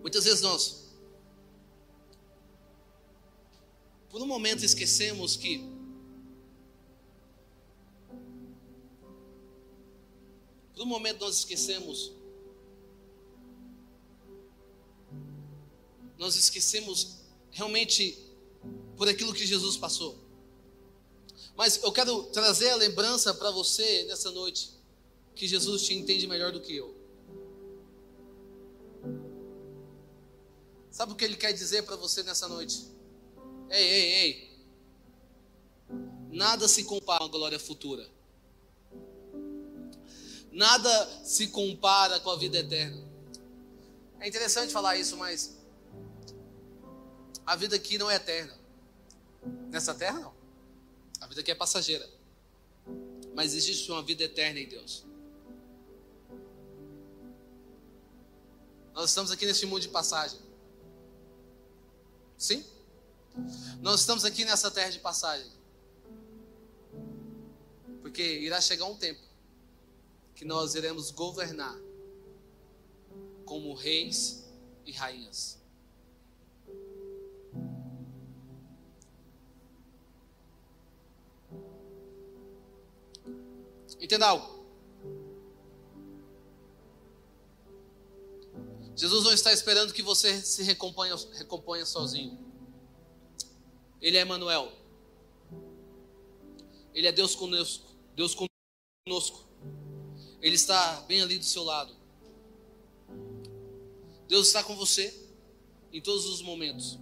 [0.00, 0.84] Muitas vezes nós,
[4.10, 5.58] por um momento, esquecemos que
[10.74, 12.12] por um momento nós esquecemos
[16.18, 17.18] nós esquecemos
[17.50, 18.18] realmente
[18.96, 20.18] por aquilo que Jesus passou.
[21.56, 24.70] Mas eu quero trazer a lembrança para você nessa noite
[25.34, 26.94] que Jesus te entende melhor do que eu.
[30.96, 32.90] Sabe o que ele quer dizer para você nessa noite?
[33.68, 34.50] Ei, ei, ei.
[36.30, 38.08] Nada se compara com a glória futura.
[40.50, 43.06] Nada se compara com a vida eterna.
[44.20, 45.58] É interessante falar isso, mas
[47.44, 48.58] a vida aqui não é eterna.
[49.68, 50.34] Nessa terra, não.
[51.20, 52.08] A vida aqui é passageira.
[53.34, 55.04] Mas existe uma vida eterna em Deus.
[58.94, 60.45] Nós estamos aqui nesse mundo de passagem.
[62.38, 62.64] Sim?
[63.80, 65.50] Nós estamos aqui nessa terra de passagem.
[68.00, 69.20] Porque irá chegar um tempo
[70.34, 71.76] que nós iremos governar
[73.44, 74.44] como reis
[74.84, 75.58] e rainhas.
[84.00, 84.55] Entenda algo.
[88.96, 92.38] Jesus não está esperando que você se recomponha, recomponha sozinho.
[94.00, 94.72] Ele é Emmanuel.
[96.94, 97.86] Ele é Deus conosco.
[98.14, 99.46] Deus conosco.
[100.40, 101.94] Ele está bem ali do seu lado.
[104.26, 105.14] Deus está com você
[105.92, 106.98] em todos os momentos.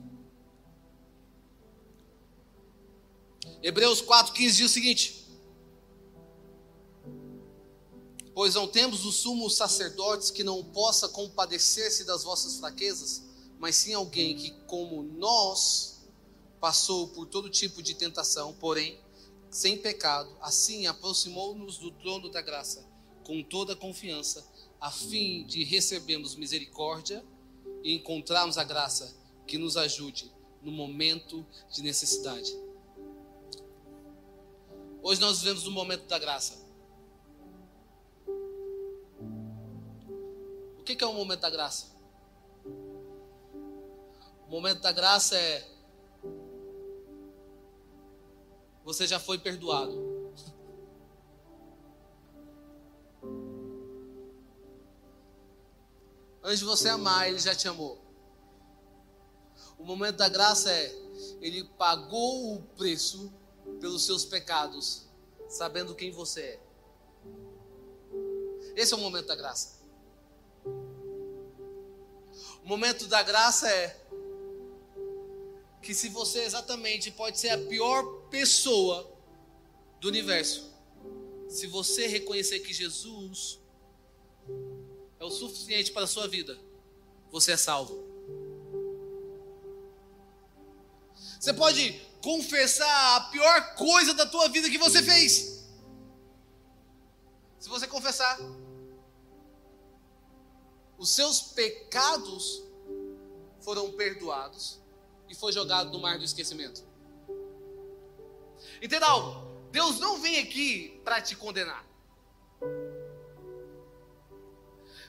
[3.63, 5.24] Hebreus 4,15 diz o seguinte:
[8.45, 13.25] Pois não temos o sumo sacerdotes que não possa compadecer-se das vossas fraquezas,
[13.59, 16.05] mas sim alguém que, como nós,
[16.61, 19.01] passou por todo tipo de tentação, porém,
[19.49, 22.87] sem pecado, assim aproximou-nos do trono da graça,
[23.25, 24.47] com toda confiança,
[24.79, 27.25] a fim de recebermos misericórdia
[27.83, 30.31] e encontrarmos a graça que nos ajude
[30.61, 32.55] no momento de necessidade.
[35.03, 36.64] Hoje nós vivemos no momento da graça.
[40.85, 41.87] O que é o momento da graça?
[44.47, 45.67] O momento da graça é.
[48.85, 50.13] Você já foi perdoado.
[56.43, 57.99] Antes de você amar, ele já te amou.
[59.79, 60.95] O momento da graça é
[61.41, 63.33] ele pagou o preço
[63.81, 65.07] pelos seus pecados,
[65.49, 66.61] sabendo quem você é.
[68.77, 69.74] Esse é o momento da graça.
[72.65, 73.95] O momento da graça é
[75.83, 79.07] que se você exatamente pode ser a pior pessoa
[80.01, 80.73] do universo,
[81.47, 83.61] se você reconhecer que Jesus
[85.21, 86.59] é o suficiente para a sua vida,
[87.31, 88.03] você é salvo.
[91.39, 95.67] Você pode confessar a pior coisa da tua vida que você fez.
[97.59, 98.39] Se você confessar,
[100.99, 102.63] os seus pecados
[103.61, 104.81] foram perdoados
[105.29, 106.85] e foi jogado no mar do esquecimento.
[108.81, 109.71] Entenda algo?
[109.71, 111.85] Deus não vem aqui para te condenar.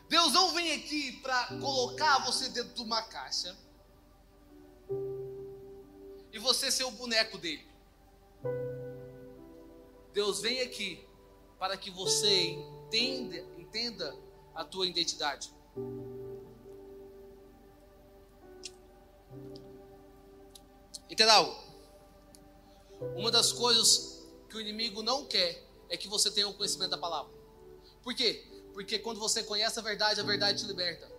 [0.08, 3.56] Deus não vem aqui para colocar você dentro de uma caixa
[6.32, 7.66] e você ser o boneco dele.
[10.14, 11.08] Deus vem aqui
[11.58, 14.16] para que você entenda, entenda
[14.54, 15.55] a tua identidade.
[21.10, 21.56] Entendeu?
[23.16, 26.98] Uma das coisas que o inimigo não quer é que você tenha o conhecimento da
[26.98, 27.32] palavra.
[28.02, 28.46] Por quê?
[28.74, 31.10] Porque quando você conhece a verdade, a verdade te liberta.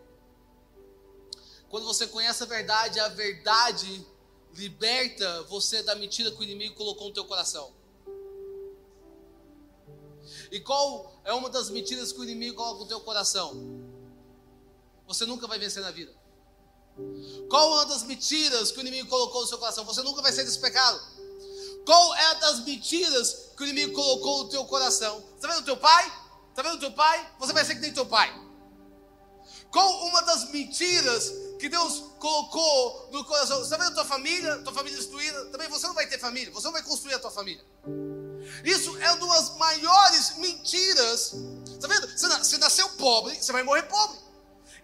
[1.69, 4.07] Quando você conhece a verdade, a verdade
[4.55, 7.73] liberta você da mentira que o inimigo colocou no teu coração.
[10.51, 13.86] E qual é uma das mentiras que o inimigo coloca no teu coração?
[15.07, 16.13] Você nunca vai vencer na vida.
[17.49, 19.85] Qual uma das mentiras que o inimigo colocou no seu coração?
[19.85, 21.01] Você nunca vai sair desse pecado.
[21.85, 25.23] Qual é das mentiras que o inimigo colocou no teu coração?
[25.37, 26.05] Está vendo o teu pai?
[26.51, 27.33] Está vendo o teu pai?
[27.39, 28.35] Você vai ser que nem teu pai.
[29.71, 33.63] Qual uma das mentiras que Deus colocou no coração?
[33.63, 34.57] Está vendo tua família?
[34.63, 35.47] Tua família destruída?
[35.47, 36.53] Também você não vai ter família.
[36.53, 37.65] Você não vai construir a tua família.
[38.65, 41.35] Isso é uma das maiores mentiras.
[41.73, 42.09] Está vendo?
[42.09, 44.26] Você nasceu pobre, você vai morrer pobre.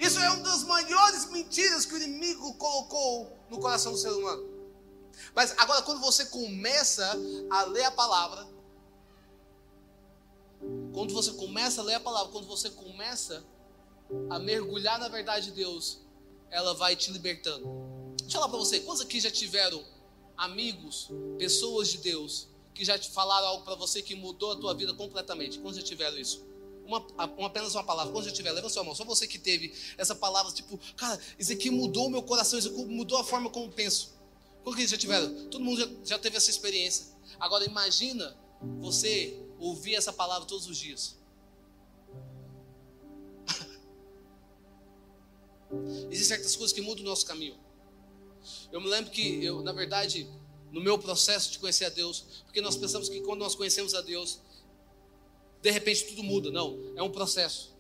[0.03, 4.45] Isso é uma das maiores mentiras que o inimigo colocou no coração do ser humano.
[5.33, 7.17] Mas agora, quando você começa
[7.49, 8.45] a ler a palavra,
[10.93, 13.45] quando você começa a ler a palavra, quando você começa
[14.29, 16.01] a mergulhar na verdade de Deus,
[16.51, 17.65] ela vai te libertando.
[18.17, 19.85] Deixa eu falar para você, quantos aqui já tiveram
[20.37, 24.75] amigos, pessoas de Deus, que já te falaram algo para você que mudou a tua
[24.75, 25.61] vida completamente?
[25.61, 26.45] Quantos já tiveram isso?
[26.87, 28.13] Uma, uma, apenas uma palavra.
[28.13, 28.95] Quando já tiver, leva sua mão.
[28.95, 32.69] Só você que teve essa palavra, tipo, cara, isso aqui mudou o meu coração, isso
[32.69, 34.13] aqui mudou a forma como penso.
[34.63, 35.49] Quando que já tiveram?
[35.49, 37.07] Todo mundo já, já teve essa experiência.
[37.39, 38.37] Agora imagina
[38.81, 41.17] você ouvir essa palavra todos os dias.
[46.11, 47.59] Existem certas coisas que mudam o nosso caminho.
[48.71, 50.29] Eu me lembro que eu, na verdade,
[50.71, 54.01] no meu processo de conhecer a Deus, porque nós pensamos que quando nós conhecemos a
[54.01, 54.41] Deus,
[55.63, 56.51] de repente tudo muda.
[56.51, 57.73] Não, é um processo.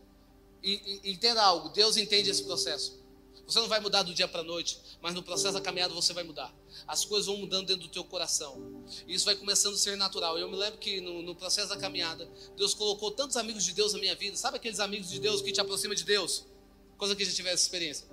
[0.62, 3.02] E, e entenda algo: Deus entende esse processo.
[3.46, 6.12] Você não vai mudar do dia para a noite, mas no processo da caminhada você
[6.12, 6.54] vai mudar.
[6.86, 8.82] As coisas vão mudando dentro do teu coração.
[9.06, 10.38] E isso vai começando a ser natural.
[10.38, 13.92] Eu me lembro que no, no, processo da caminhada, Deus colocou tantos amigos de Deus
[13.92, 14.36] na minha vida.
[14.36, 16.46] Sabe aqueles amigos de Deus que te aproximam de Deus?
[16.96, 18.06] Coisa que já tiver essa experiência.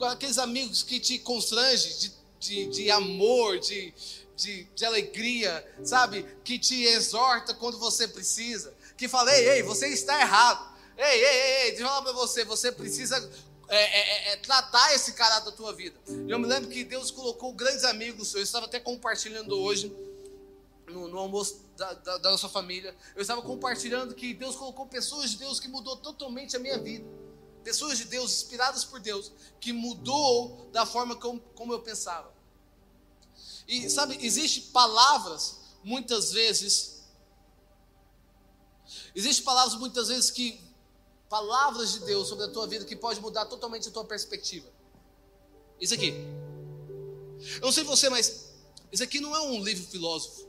[0.00, 3.94] Aqueles amigos que te constrangem de, de, de amor, de,
[4.36, 6.26] de, de alegria, sabe?
[6.44, 10.74] Que te exorta quando você precisa que fala: ei, ei, você está errado.
[10.96, 13.16] Ei, ei, ei, ei deixa eu falar para você: você precisa
[13.68, 15.98] é, é, é, é, tratar esse cara da tua vida.
[16.28, 19.92] Eu me lembro que Deus colocou grandes amigos, eu estava até compartilhando hoje.
[20.86, 25.30] No, no almoço da, da, da nossa família, eu estava compartilhando que Deus colocou pessoas
[25.30, 27.04] de Deus que mudou totalmente a minha vida
[27.64, 32.32] pessoas de Deus, inspiradas por Deus, que mudou da forma como, como eu pensava.
[33.66, 36.93] E sabe, existem palavras, muitas vezes,
[39.14, 40.60] Existem palavras muitas vezes que
[41.28, 44.68] palavras de Deus sobre a tua vida que pode mudar totalmente a tua perspectiva.
[45.80, 46.14] Isso aqui.
[47.56, 48.52] Eu não sei você, mas
[48.92, 50.48] isso aqui não é um livro filósofo.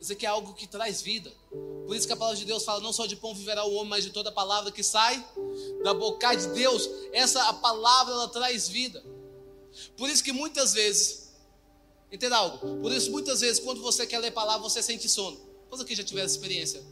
[0.00, 1.32] Isso aqui é algo que traz vida.
[1.86, 3.90] Por isso que a palavra de Deus fala: não só de pão viverá o homem,
[3.90, 5.24] mas de toda palavra que sai
[5.82, 6.88] da boca de Deus.
[7.12, 9.04] Essa a palavra ela traz vida.
[9.96, 11.32] Por isso que muitas vezes,
[12.10, 12.80] entenda algo?
[12.80, 15.47] Por isso muitas vezes quando você quer ler palavra você sente sono.
[15.68, 16.82] Quantos aqui já tiveram essa experiência?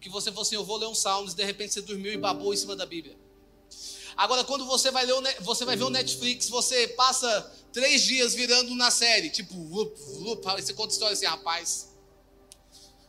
[0.00, 2.16] Que você falou assim, eu vou ler um salmo, e de repente você dormiu e
[2.16, 3.16] babou em cima da Bíblia.
[4.16, 8.74] Agora, quando você vai, ler você vai ver o Netflix, você passa três dias virando
[8.74, 11.88] na série, tipo, whoop, aí você conta história assim, rapaz.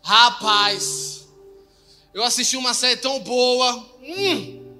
[0.01, 1.27] Rapaz,
[2.13, 3.73] eu assisti uma série tão boa.
[4.01, 4.75] Hum,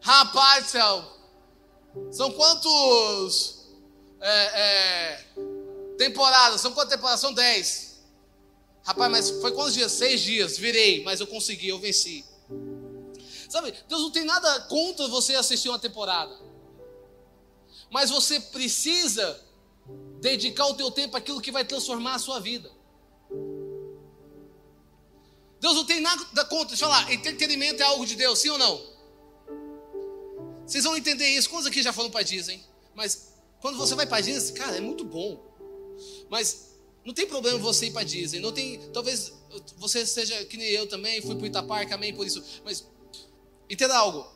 [0.00, 1.04] rapaz céu.
[2.10, 3.66] São quantos
[4.20, 5.24] é, é,
[5.98, 6.60] temporadas?
[6.60, 7.20] São quantas temporadas?
[7.20, 7.95] São dez.
[8.86, 9.90] Rapaz, mas foi quantos dias?
[9.90, 10.56] Seis dias.
[10.56, 12.24] Virei, mas eu consegui, eu venci.
[13.48, 16.36] Sabe, Deus não tem nada contra você assistir uma temporada.
[17.90, 19.40] Mas você precisa
[20.20, 22.70] dedicar o teu tempo àquilo que vai transformar a sua vida.
[25.60, 26.68] Deus não tem nada contra.
[26.68, 28.80] Deixa eu falar, entretenimento é algo de Deus, sim ou não?
[30.64, 31.50] Vocês vão entender isso.
[31.50, 32.62] Quantos aqui já foram para Disney?
[32.94, 35.44] Mas quando você vai para Disney, cara, é muito bom.
[36.28, 36.75] Mas
[37.06, 38.40] não tem problema você ir para Disney.
[38.40, 39.32] Não tem, talvez
[39.76, 42.42] você seja que nem eu também, fui para Itaparca, amém por isso.
[42.64, 42.84] Mas
[43.70, 44.26] entenda algo.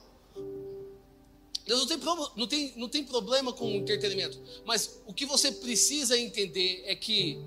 [1.67, 1.99] Deus não tem,
[2.37, 4.41] não, tem, não tem problema com o entretenimento.
[4.65, 7.41] Mas o que você precisa entender é que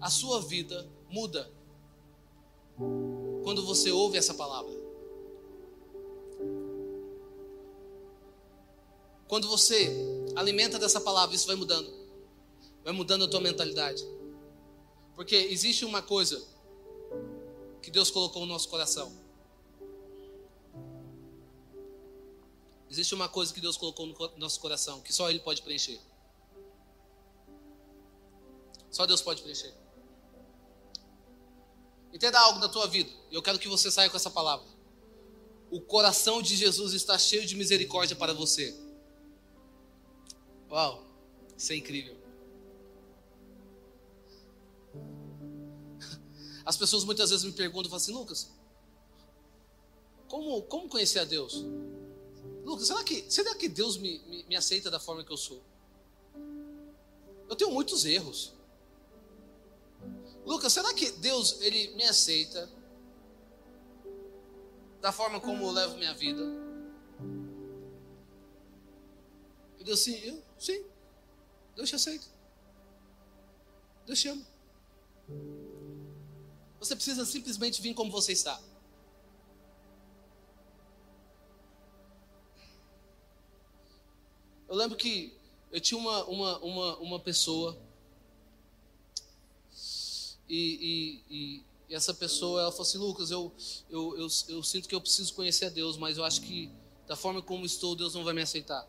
[0.00, 1.52] a sua vida muda
[3.44, 4.72] quando você ouve essa palavra.
[9.28, 9.94] Quando você
[10.34, 11.92] alimenta dessa palavra, isso vai mudando.
[12.82, 14.02] Vai mudando a tua mentalidade.
[15.20, 16.42] Porque existe uma coisa
[17.82, 19.12] que Deus colocou no nosso coração.
[22.88, 26.00] Existe uma coisa que Deus colocou no nosso coração que só Ele pode preencher.
[28.90, 29.74] Só Deus pode preencher.
[32.14, 33.10] Entenda algo da tua vida.
[33.30, 34.66] E eu quero que você saia com essa palavra.
[35.70, 38.74] O coração de Jesus está cheio de misericórdia para você.
[40.70, 41.04] Uau,
[41.58, 42.19] isso é incrível.
[46.70, 48.48] As pessoas muitas vezes me perguntam, assim, Lucas,
[50.28, 51.64] como, como conhecer a Deus?
[52.64, 55.60] Lucas, será que, será que Deus me, me, me aceita da forma que eu sou?
[57.48, 58.52] Eu tenho muitos erros.
[60.46, 62.70] Lucas, será que Deus ele me aceita
[65.00, 66.44] da forma como eu levo minha vida?
[69.76, 70.84] E Deus sim, eu sim.
[71.74, 72.26] Deus te aceita.
[74.06, 74.46] Deus te ama.
[76.80, 78.60] Você precisa simplesmente vir como você está.
[84.68, 85.32] Eu lembro que
[85.70, 87.78] eu tinha uma, uma, uma, uma pessoa
[90.48, 93.52] e, e, e, essa pessoa ela falou assim, Lucas, eu,
[93.88, 96.70] eu, eu, eu sinto que eu preciso conhecer a Deus, mas eu acho que
[97.06, 98.88] da forma como estou, Deus não vai me aceitar.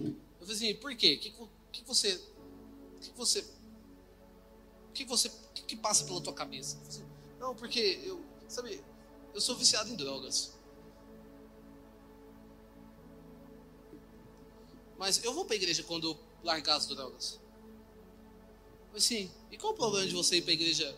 [0.00, 1.14] Eu falei assim, por quê?
[1.14, 1.30] O que,
[1.72, 2.20] que você.
[3.00, 3.44] Que você.
[4.96, 5.30] Que você.
[5.54, 6.78] Que, que passa pela tua cabeça?
[6.88, 7.04] Assim,
[7.38, 8.24] não, porque eu.
[8.48, 8.82] Sabe,
[9.34, 10.54] eu sou viciado em drogas.
[14.96, 17.38] Mas eu vou para a igreja quando eu largar as drogas.
[18.94, 20.96] Assim, e qual o problema de você ir para a igreja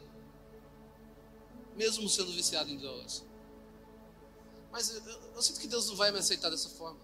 [1.75, 3.25] mesmo sendo viciado em drogas?
[4.71, 7.01] Mas eu, eu, eu, sinto que Deus não vai me aceitar dessa forma.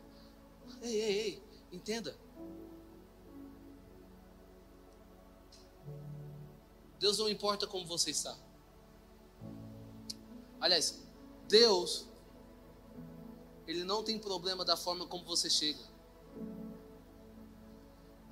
[0.81, 1.43] Ei, ei, ei,
[1.73, 2.17] entenda.
[7.05, 8.35] Deus não importa como você está.
[10.59, 11.03] Aliás,
[11.47, 12.07] Deus,
[13.67, 15.85] Ele não tem problema da forma como você chega.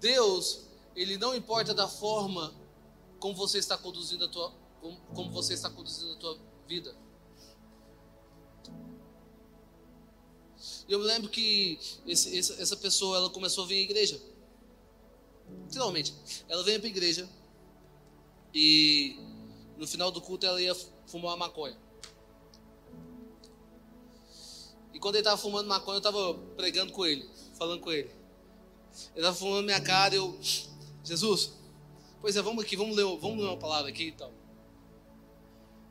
[0.01, 0.61] Deus,
[0.97, 2.51] ele não importa da forma
[3.21, 4.51] como você está conduzindo a tua,
[4.81, 6.97] como, como você está conduzindo a tua vida.
[10.89, 14.19] Eu me lembro que esse, essa, pessoa ela começou a vir à igreja.
[15.67, 16.15] Literalmente,
[16.49, 17.42] ela veio para a igreja
[18.55, 19.17] e
[19.77, 20.75] no final do culto ela ia
[21.07, 21.77] fumar uma maconha.
[24.93, 27.29] E quando ele estava fumando maconha, eu estava pregando com ele,
[27.59, 28.11] falando com ele.
[29.11, 30.39] Ele estava fumando minha cara, eu,
[31.03, 31.53] Jesus,
[32.21, 34.33] pois é, vamos aqui, vamos ler, vamos ler uma palavra aqui e tal.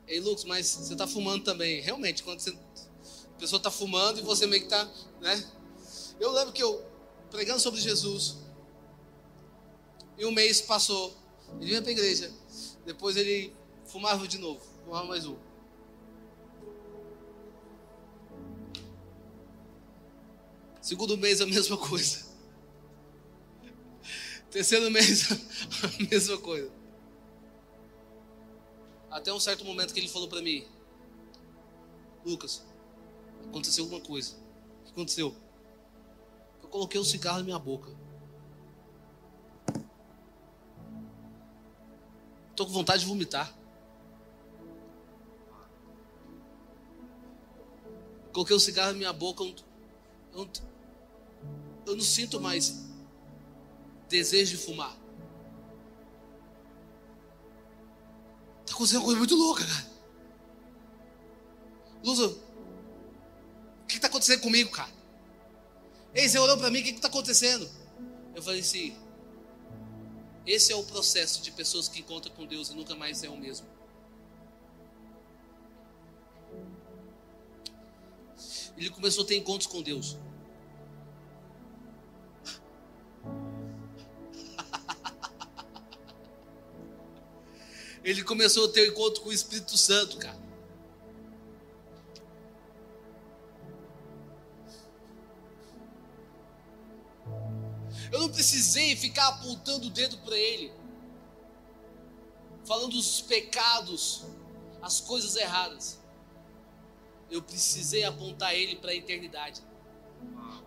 [0.06, 1.80] Ei, Lucas, mas você está fumando também.
[1.80, 4.88] Realmente, quando você, a pessoa está fumando e você meio que está,
[5.20, 5.50] né?
[6.20, 6.84] Eu lembro que eu,
[7.30, 8.36] pregando sobre Jesus,
[10.18, 11.16] e um mês passou,
[11.56, 12.32] ele vinha para a igreja,
[12.84, 13.54] depois ele
[13.84, 15.36] fumava de novo, fumava mais um.
[20.80, 22.26] Segundo mês, a mesma coisa.
[24.50, 26.70] Terceiro mês, a mesma coisa.
[29.08, 30.66] Até um certo momento que ele falou para mim:
[32.24, 32.64] Lucas,
[33.48, 34.34] aconteceu alguma coisa.
[34.80, 35.36] O que aconteceu?
[36.62, 38.01] Eu coloquei um cigarro na minha boca.
[42.52, 43.52] Estou com vontade de vomitar.
[48.32, 49.42] Coloquei um cigarro na minha boca.
[49.42, 49.54] Eu
[50.34, 50.50] não,
[51.86, 52.86] eu não sinto mais
[54.06, 54.94] desejo de fumar.
[58.60, 59.92] Está acontecendo uma coisa muito louca, cara.
[62.04, 64.92] Lusa, o que está acontecendo comigo, cara?
[66.14, 67.68] Você olhou para mim, o que está acontecendo?
[68.34, 68.94] Eu falei assim:
[70.46, 73.36] esse é o processo de pessoas que encontram com Deus e nunca mais é o
[73.36, 73.66] mesmo.
[78.76, 80.16] Ele começou a ter encontros com Deus.
[88.02, 90.42] Ele começou a ter encontro com o Espírito Santo, cara.
[98.42, 100.72] Precisei ficar apontando o dedo para ele,
[102.64, 104.24] falando os pecados,
[104.82, 106.00] as coisas erradas.
[107.30, 109.62] Eu precisei apontar ele para a eternidade.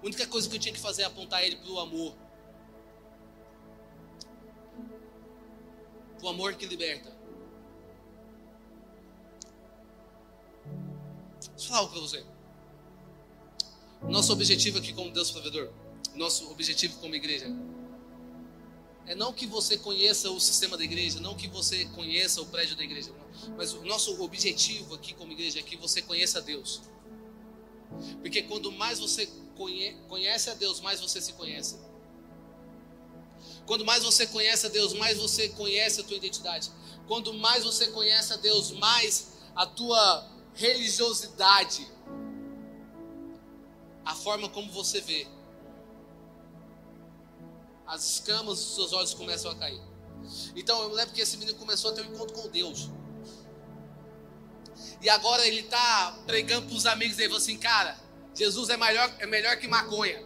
[0.01, 2.15] A única coisa que eu tinha que fazer é apontar ele para o amor.
[6.23, 7.13] O amor que liberta.
[11.41, 12.25] Deixa eu falar algo para você.
[14.03, 15.73] Nosso objetivo aqui como Deus provedor
[16.15, 17.47] nosso objetivo como igreja
[19.07, 22.75] é não que você conheça o sistema da igreja, não que você conheça o prédio
[22.75, 23.11] da igreja,
[23.55, 26.81] mas o nosso objetivo aqui como igreja é que você conheça Deus.
[28.21, 29.29] Porque quando mais você
[30.07, 31.77] conhece a Deus, mais você se conhece.
[33.67, 36.71] Quando mais você conhece a Deus, mais você conhece a tua identidade.
[37.07, 41.87] Quando mais você conhece a Deus, mais a tua religiosidade,
[44.03, 45.27] a forma como você vê,
[47.87, 49.81] as escamas dos seus olhos começam a cair.
[50.55, 52.89] Então eu lembro que esse menino começou a ter um encontro com Deus.
[55.01, 57.97] E agora ele está pregando para os amigos dele, assim, cara,
[58.33, 60.23] Jesus é melhor, é melhor que maconha.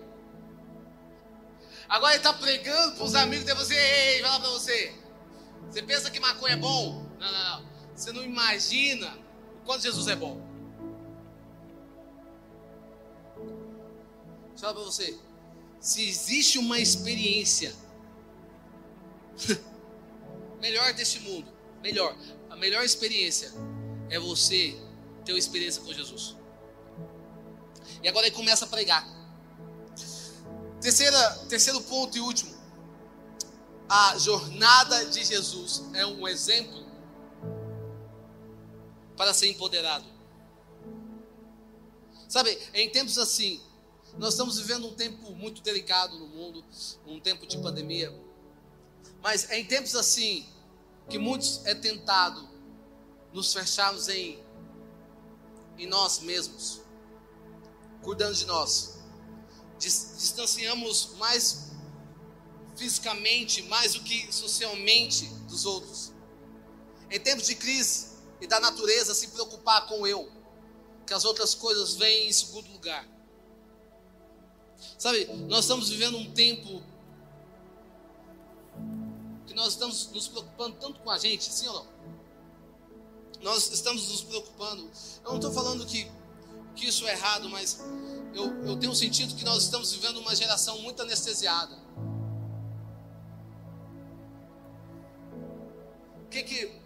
[1.87, 4.95] Agora ele está pregando para os amigos dele, ei, ei, vai lá para você.
[5.69, 7.05] Você pensa que maconha é bom?
[7.19, 7.69] Não, não, não.
[7.95, 9.17] Você não imagina
[9.61, 10.39] o quanto Jesus é bom.
[14.49, 15.28] Deixa eu falar para você
[15.79, 17.73] se existe uma experiência
[20.59, 21.51] melhor deste mundo,
[21.81, 22.15] melhor,
[22.49, 23.51] a melhor experiência
[24.09, 24.77] é você
[25.23, 26.35] ter uma experiência com Jesus.
[28.01, 29.07] E agora ele começa a pregar.
[30.81, 32.57] Terceira, terceiro ponto e último.
[33.87, 36.85] A jornada de Jesus é um exemplo
[39.17, 40.05] para ser empoderado.
[42.27, 43.59] Sabe, em tempos assim,
[44.19, 46.63] nós estamos vivendo um tempo muito delicado no mundo,
[47.07, 48.13] um tempo de pandemia.
[49.21, 50.45] Mas é em tempos assim
[51.07, 52.47] que muitos é tentado
[53.31, 54.43] nos fecharmos em,
[55.77, 56.81] em nós mesmos,
[58.03, 58.99] cuidando de nós.
[59.77, 61.71] Distanciamos mais
[62.75, 66.11] fisicamente, mais do que socialmente dos outros.
[67.09, 70.29] Em tempos de crise e da natureza, se preocupar com eu,
[71.07, 73.18] que as outras coisas vêm em segundo lugar.
[74.97, 76.81] Sabe, nós estamos vivendo um tempo
[79.45, 81.99] que nós estamos nos preocupando tanto com a gente, sim ou não?
[83.41, 84.89] Nós estamos nos preocupando.
[85.23, 86.09] Eu não estou falando que,
[86.75, 87.79] que isso é errado, mas
[88.33, 91.75] eu, eu tenho sentido que nós estamos vivendo uma geração muito anestesiada.
[96.25, 96.79] O que que.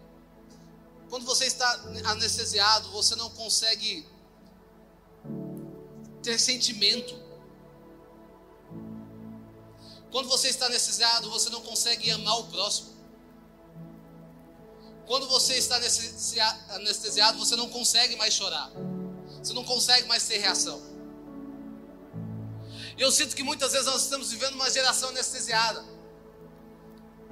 [1.09, 1.69] Quando você está
[2.05, 4.07] anestesiado, você não consegue
[6.21, 7.21] ter sentimento.
[10.13, 12.89] Quando você está anestesiado, você não consegue amar o próximo.
[15.07, 15.75] Quando você está
[16.69, 18.69] anestesiado, você não consegue mais chorar.
[19.39, 20.79] Você não consegue mais ter reação.
[22.95, 25.83] E eu sinto que muitas vezes nós estamos vivendo uma geração anestesiada.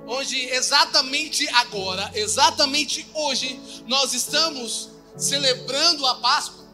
[0.07, 6.65] Onde exatamente agora, exatamente hoje, nós estamos celebrando a Páscoa.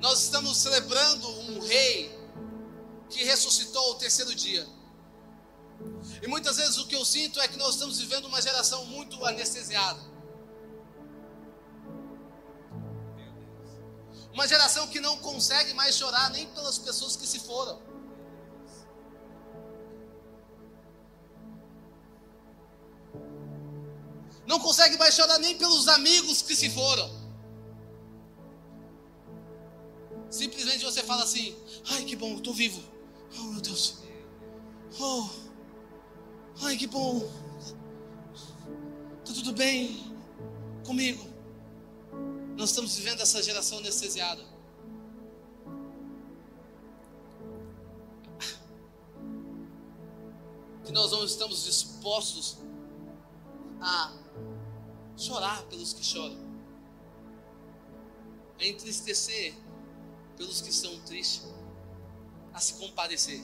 [0.00, 2.21] Nós estamos celebrando um rei
[3.12, 4.66] que ressuscitou o terceiro dia.
[6.22, 9.24] E muitas vezes o que eu sinto é que nós estamos vivendo uma geração muito
[9.24, 10.00] anestesiada.
[14.32, 17.80] Uma geração que não consegue mais chorar nem pelas pessoas que se foram.
[24.46, 27.10] Não consegue mais chorar nem pelos amigos que se foram.
[30.30, 31.54] Simplesmente você fala assim:
[31.90, 32.91] ai que bom, eu estou vivo.
[33.38, 34.02] Oh, meu Deus.
[35.00, 35.28] Oh.
[36.62, 37.20] Ai, que bom.
[39.24, 40.12] Tá tudo bem
[40.84, 41.24] comigo.
[42.56, 44.42] Nós estamos vivendo essa geração anestesiada.
[50.84, 52.58] Que nós não estamos dispostos
[53.80, 54.12] a
[55.16, 56.36] chorar pelos que choram,
[58.58, 59.54] a entristecer
[60.36, 61.48] pelos que estão tristes,
[62.52, 63.40] a se compadecer.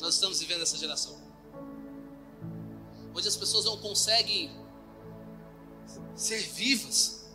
[0.00, 1.18] Nós estamos vivendo essa geração,
[3.14, 4.50] onde as pessoas não conseguem
[6.14, 7.26] ser vivas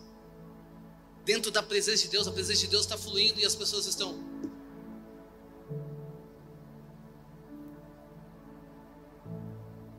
[1.24, 2.26] dentro da presença de Deus.
[2.26, 4.12] A presença de Deus está fluindo e as pessoas estão.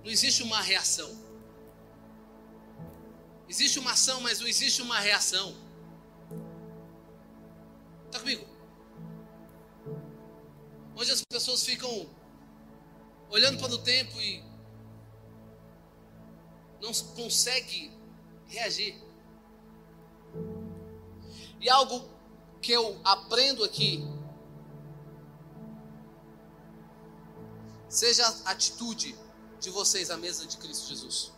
[0.03, 1.09] Não existe uma reação.
[3.47, 5.55] Existe uma ação, mas não existe uma reação.
[8.07, 8.52] Está comigo?
[10.95, 12.07] Onde as pessoas ficam
[13.29, 14.43] olhando para o tempo e
[16.81, 17.91] não consegue
[18.47, 19.01] reagir.
[21.59, 22.07] E algo
[22.61, 24.05] que eu aprendo aqui,
[27.89, 29.15] seja a atitude
[29.59, 31.31] de vocês à mesa de Cristo Jesus.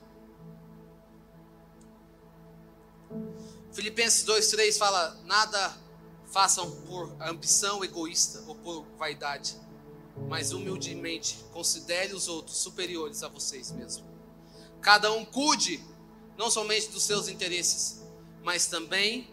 [3.71, 5.84] Filipenses 2,3 fala: Nada
[6.35, 9.55] façam por ambição egoísta ou por vaidade,
[10.27, 14.03] mas humildemente considere os outros superiores a vocês mesmos.
[14.81, 15.81] Cada um cuide
[16.37, 18.01] não somente dos seus interesses,
[18.43, 19.29] mas também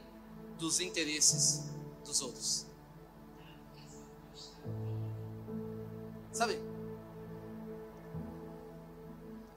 [0.60, 1.64] dos interesses
[2.04, 2.66] dos outros.
[6.30, 6.52] Sabe?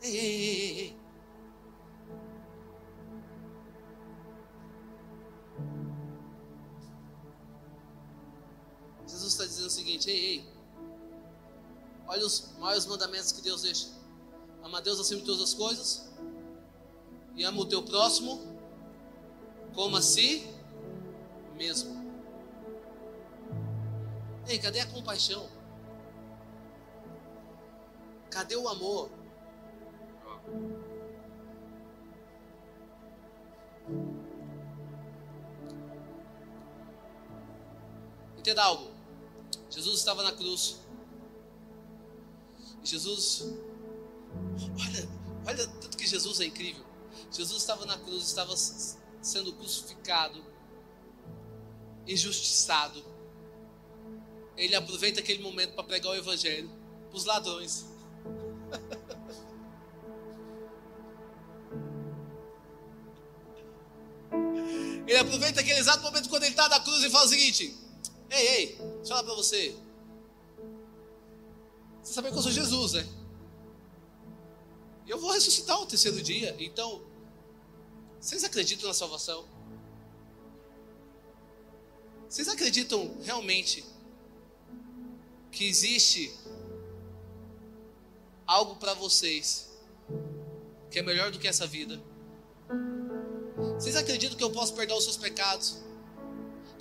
[0.01, 1.04] Ei, ei, ei, ei.
[9.15, 10.45] Jesus está dizendo o seguinte: ei, ei,
[12.05, 13.87] olha os maiores mandamentos que Deus deixa.
[14.61, 16.09] Ama Deus acima de todas as coisas
[17.35, 18.41] e ama o teu próximo
[19.73, 20.45] como a si
[21.55, 21.95] mesmo.
[24.47, 25.47] Ei, cadê a compaixão?
[28.29, 29.09] Cadê o amor?
[38.37, 38.94] Entenda algo.
[39.69, 40.77] Jesus estava na cruz.
[42.83, 43.45] E Jesus,
[44.79, 45.09] olha,
[45.47, 46.85] olha tanto que Jesus é incrível.
[47.31, 48.55] Jesus estava na cruz, estava
[49.21, 50.43] sendo crucificado,
[52.07, 53.03] injustiçado.
[54.55, 56.69] Ele aproveita aquele momento para pregar o evangelho
[57.09, 57.85] para os ladrões.
[65.07, 67.77] Ele aproveita aquele exato momento quando ele está na cruz e fala o seguinte:
[68.35, 69.73] Ei, ei, deixa eu falar para você.
[72.03, 73.07] Você sabe que eu sou Jesus, né?
[75.07, 76.53] Eu vou ressuscitar o terceiro dia.
[76.59, 77.01] Então,
[78.19, 79.45] vocês acreditam na salvação?
[82.27, 83.85] Vocês acreditam realmente
[85.49, 86.35] que existe
[88.45, 89.69] algo para vocês
[90.91, 92.03] que é melhor do que essa vida?
[93.79, 95.84] Vocês acreditam que eu posso perdoar os seus pecados?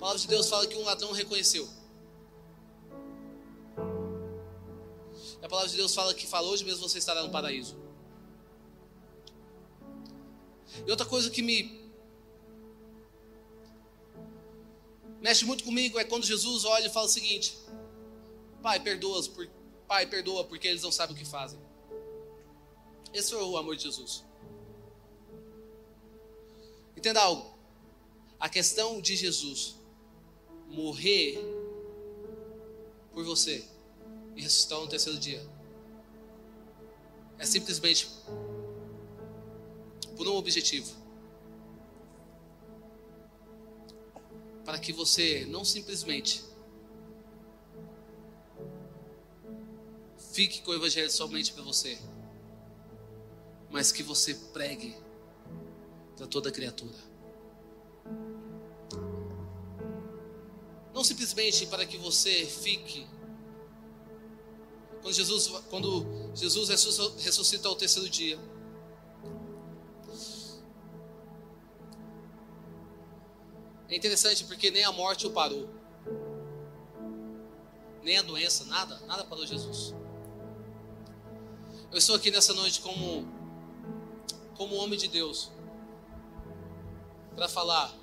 [0.05, 1.67] Palavra de Deus fala que um ladrão reconheceu.
[5.41, 7.75] A palavra de Deus fala que fala hoje mesmo você estará no paraíso.
[10.85, 11.89] E outra coisa que me
[15.19, 17.57] mexe muito comigo é quando Jesus olha e fala o seguinte:
[18.61, 19.49] Pai, perdoa, por,
[19.87, 21.59] Pai, perdoa porque eles não sabem o que fazem.
[23.11, 24.23] Esse foi o amor de Jesus.
[26.95, 27.57] Entenda algo.
[28.39, 29.83] A questão de Jesus
[30.75, 31.39] morrer
[33.13, 33.63] por você
[34.35, 35.41] e ressuscitar no terceiro dia
[37.39, 38.09] é simplesmente
[40.15, 40.93] por um objetivo.
[44.63, 46.43] Para que você não simplesmente
[50.33, 51.97] fique com o Evangelho somente para você,
[53.69, 54.95] mas que você pregue
[56.17, 57.14] para toda criatura.
[60.95, 63.05] Não simplesmente para que você fique.
[65.01, 66.69] Quando Jesus, quando Jesus
[67.17, 68.39] ressuscita ao terceiro dia,
[73.87, 75.69] É interessante porque nem a morte o parou.
[78.03, 79.93] Nem a doença, nada, nada parou Jesus.
[81.91, 83.25] Eu estou aqui nessa noite como
[84.57, 85.51] como homem de Deus
[87.35, 87.93] para falar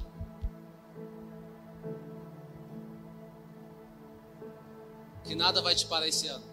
[5.25, 6.45] que nada vai te parar esse ano.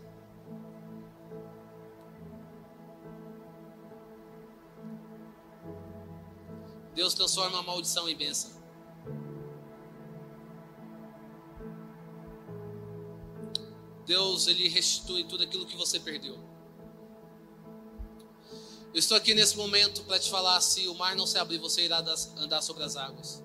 [6.93, 8.51] Deus transforma a maldição em bênção.
[14.05, 16.37] Deus ele restitui tudo aquilo que você perdeu.
[18.91, 21.85] Eu estou aqui nesse momento para te falar: se o mar não se abrir, você
[21.85, 22.03] irá
[22.37, 23.43] andar sobre as águas.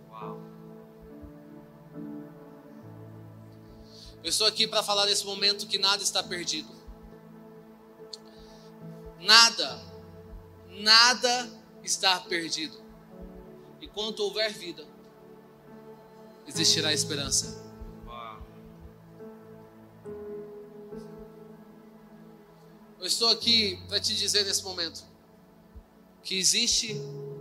[4.25, 6.75] Eu estou aqui para falar nesse momento que nada está perdido.
[9.21, 9.83] Nada,
[10.71, 11.51] nada
[11.83, 12.83] está perdido.
[13.83, 14.83] Enquanto houver vida,
[16.47, 17.63] existirá esperança.
[22.99, 25.05] Eu estou aqui para te dizer nesse momento
[26.23, 26.95] que existe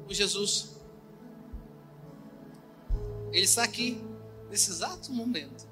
[0.06, 0.76] um Jesus.
[3.32, 4.04] Ele está aqui
[4.50, 5.72] nesse exato momento.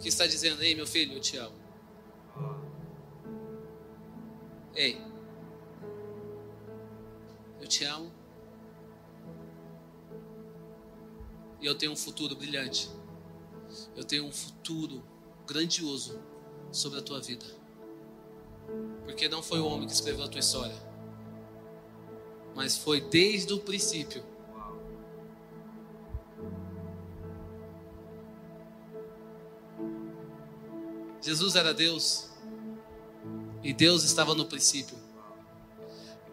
[0.00, 1.54] Que está dizendo: Ei, meu filho, eu te amo.
[4.74, 5.00] Ei,
[7.60, 8.10] eu te amo.
[11.60, 12.90] E eu tenho um futuro brilhante.
[13.94, 15.02] Eu tenho um futuro
[15.46, 16.18] grandioso
[16.72, 17.44] sobre a tua vida.
[19.04, 20.76] Porque não foi o homem que escreveu a tua história,
[22.54, 24.22] mas foi desde o princípio.
[31.20, 32.30] Jesus era Deus
[33.62, 34.96] e Deus estava no princípio.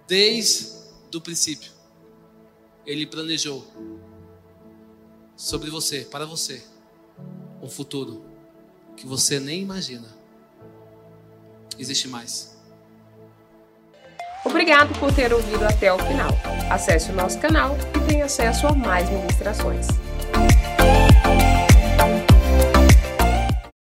[0.07, 0.71] Desde
[1.13, 1.71] o princípio,
[2.85, 3.65] Ele planejou
[5.35, 6.63] sobre você, para você
[7.61, 8.23] um futuro
[8.95, 10.07] que você nem imagina.
[11.77, 12.57] Existe mais.
[14.45, 16.29] Obrigado por ter ouvido até o final.
[16.71, 19.87] Acesse o nosso canal e tenha acesso a mais ministrações.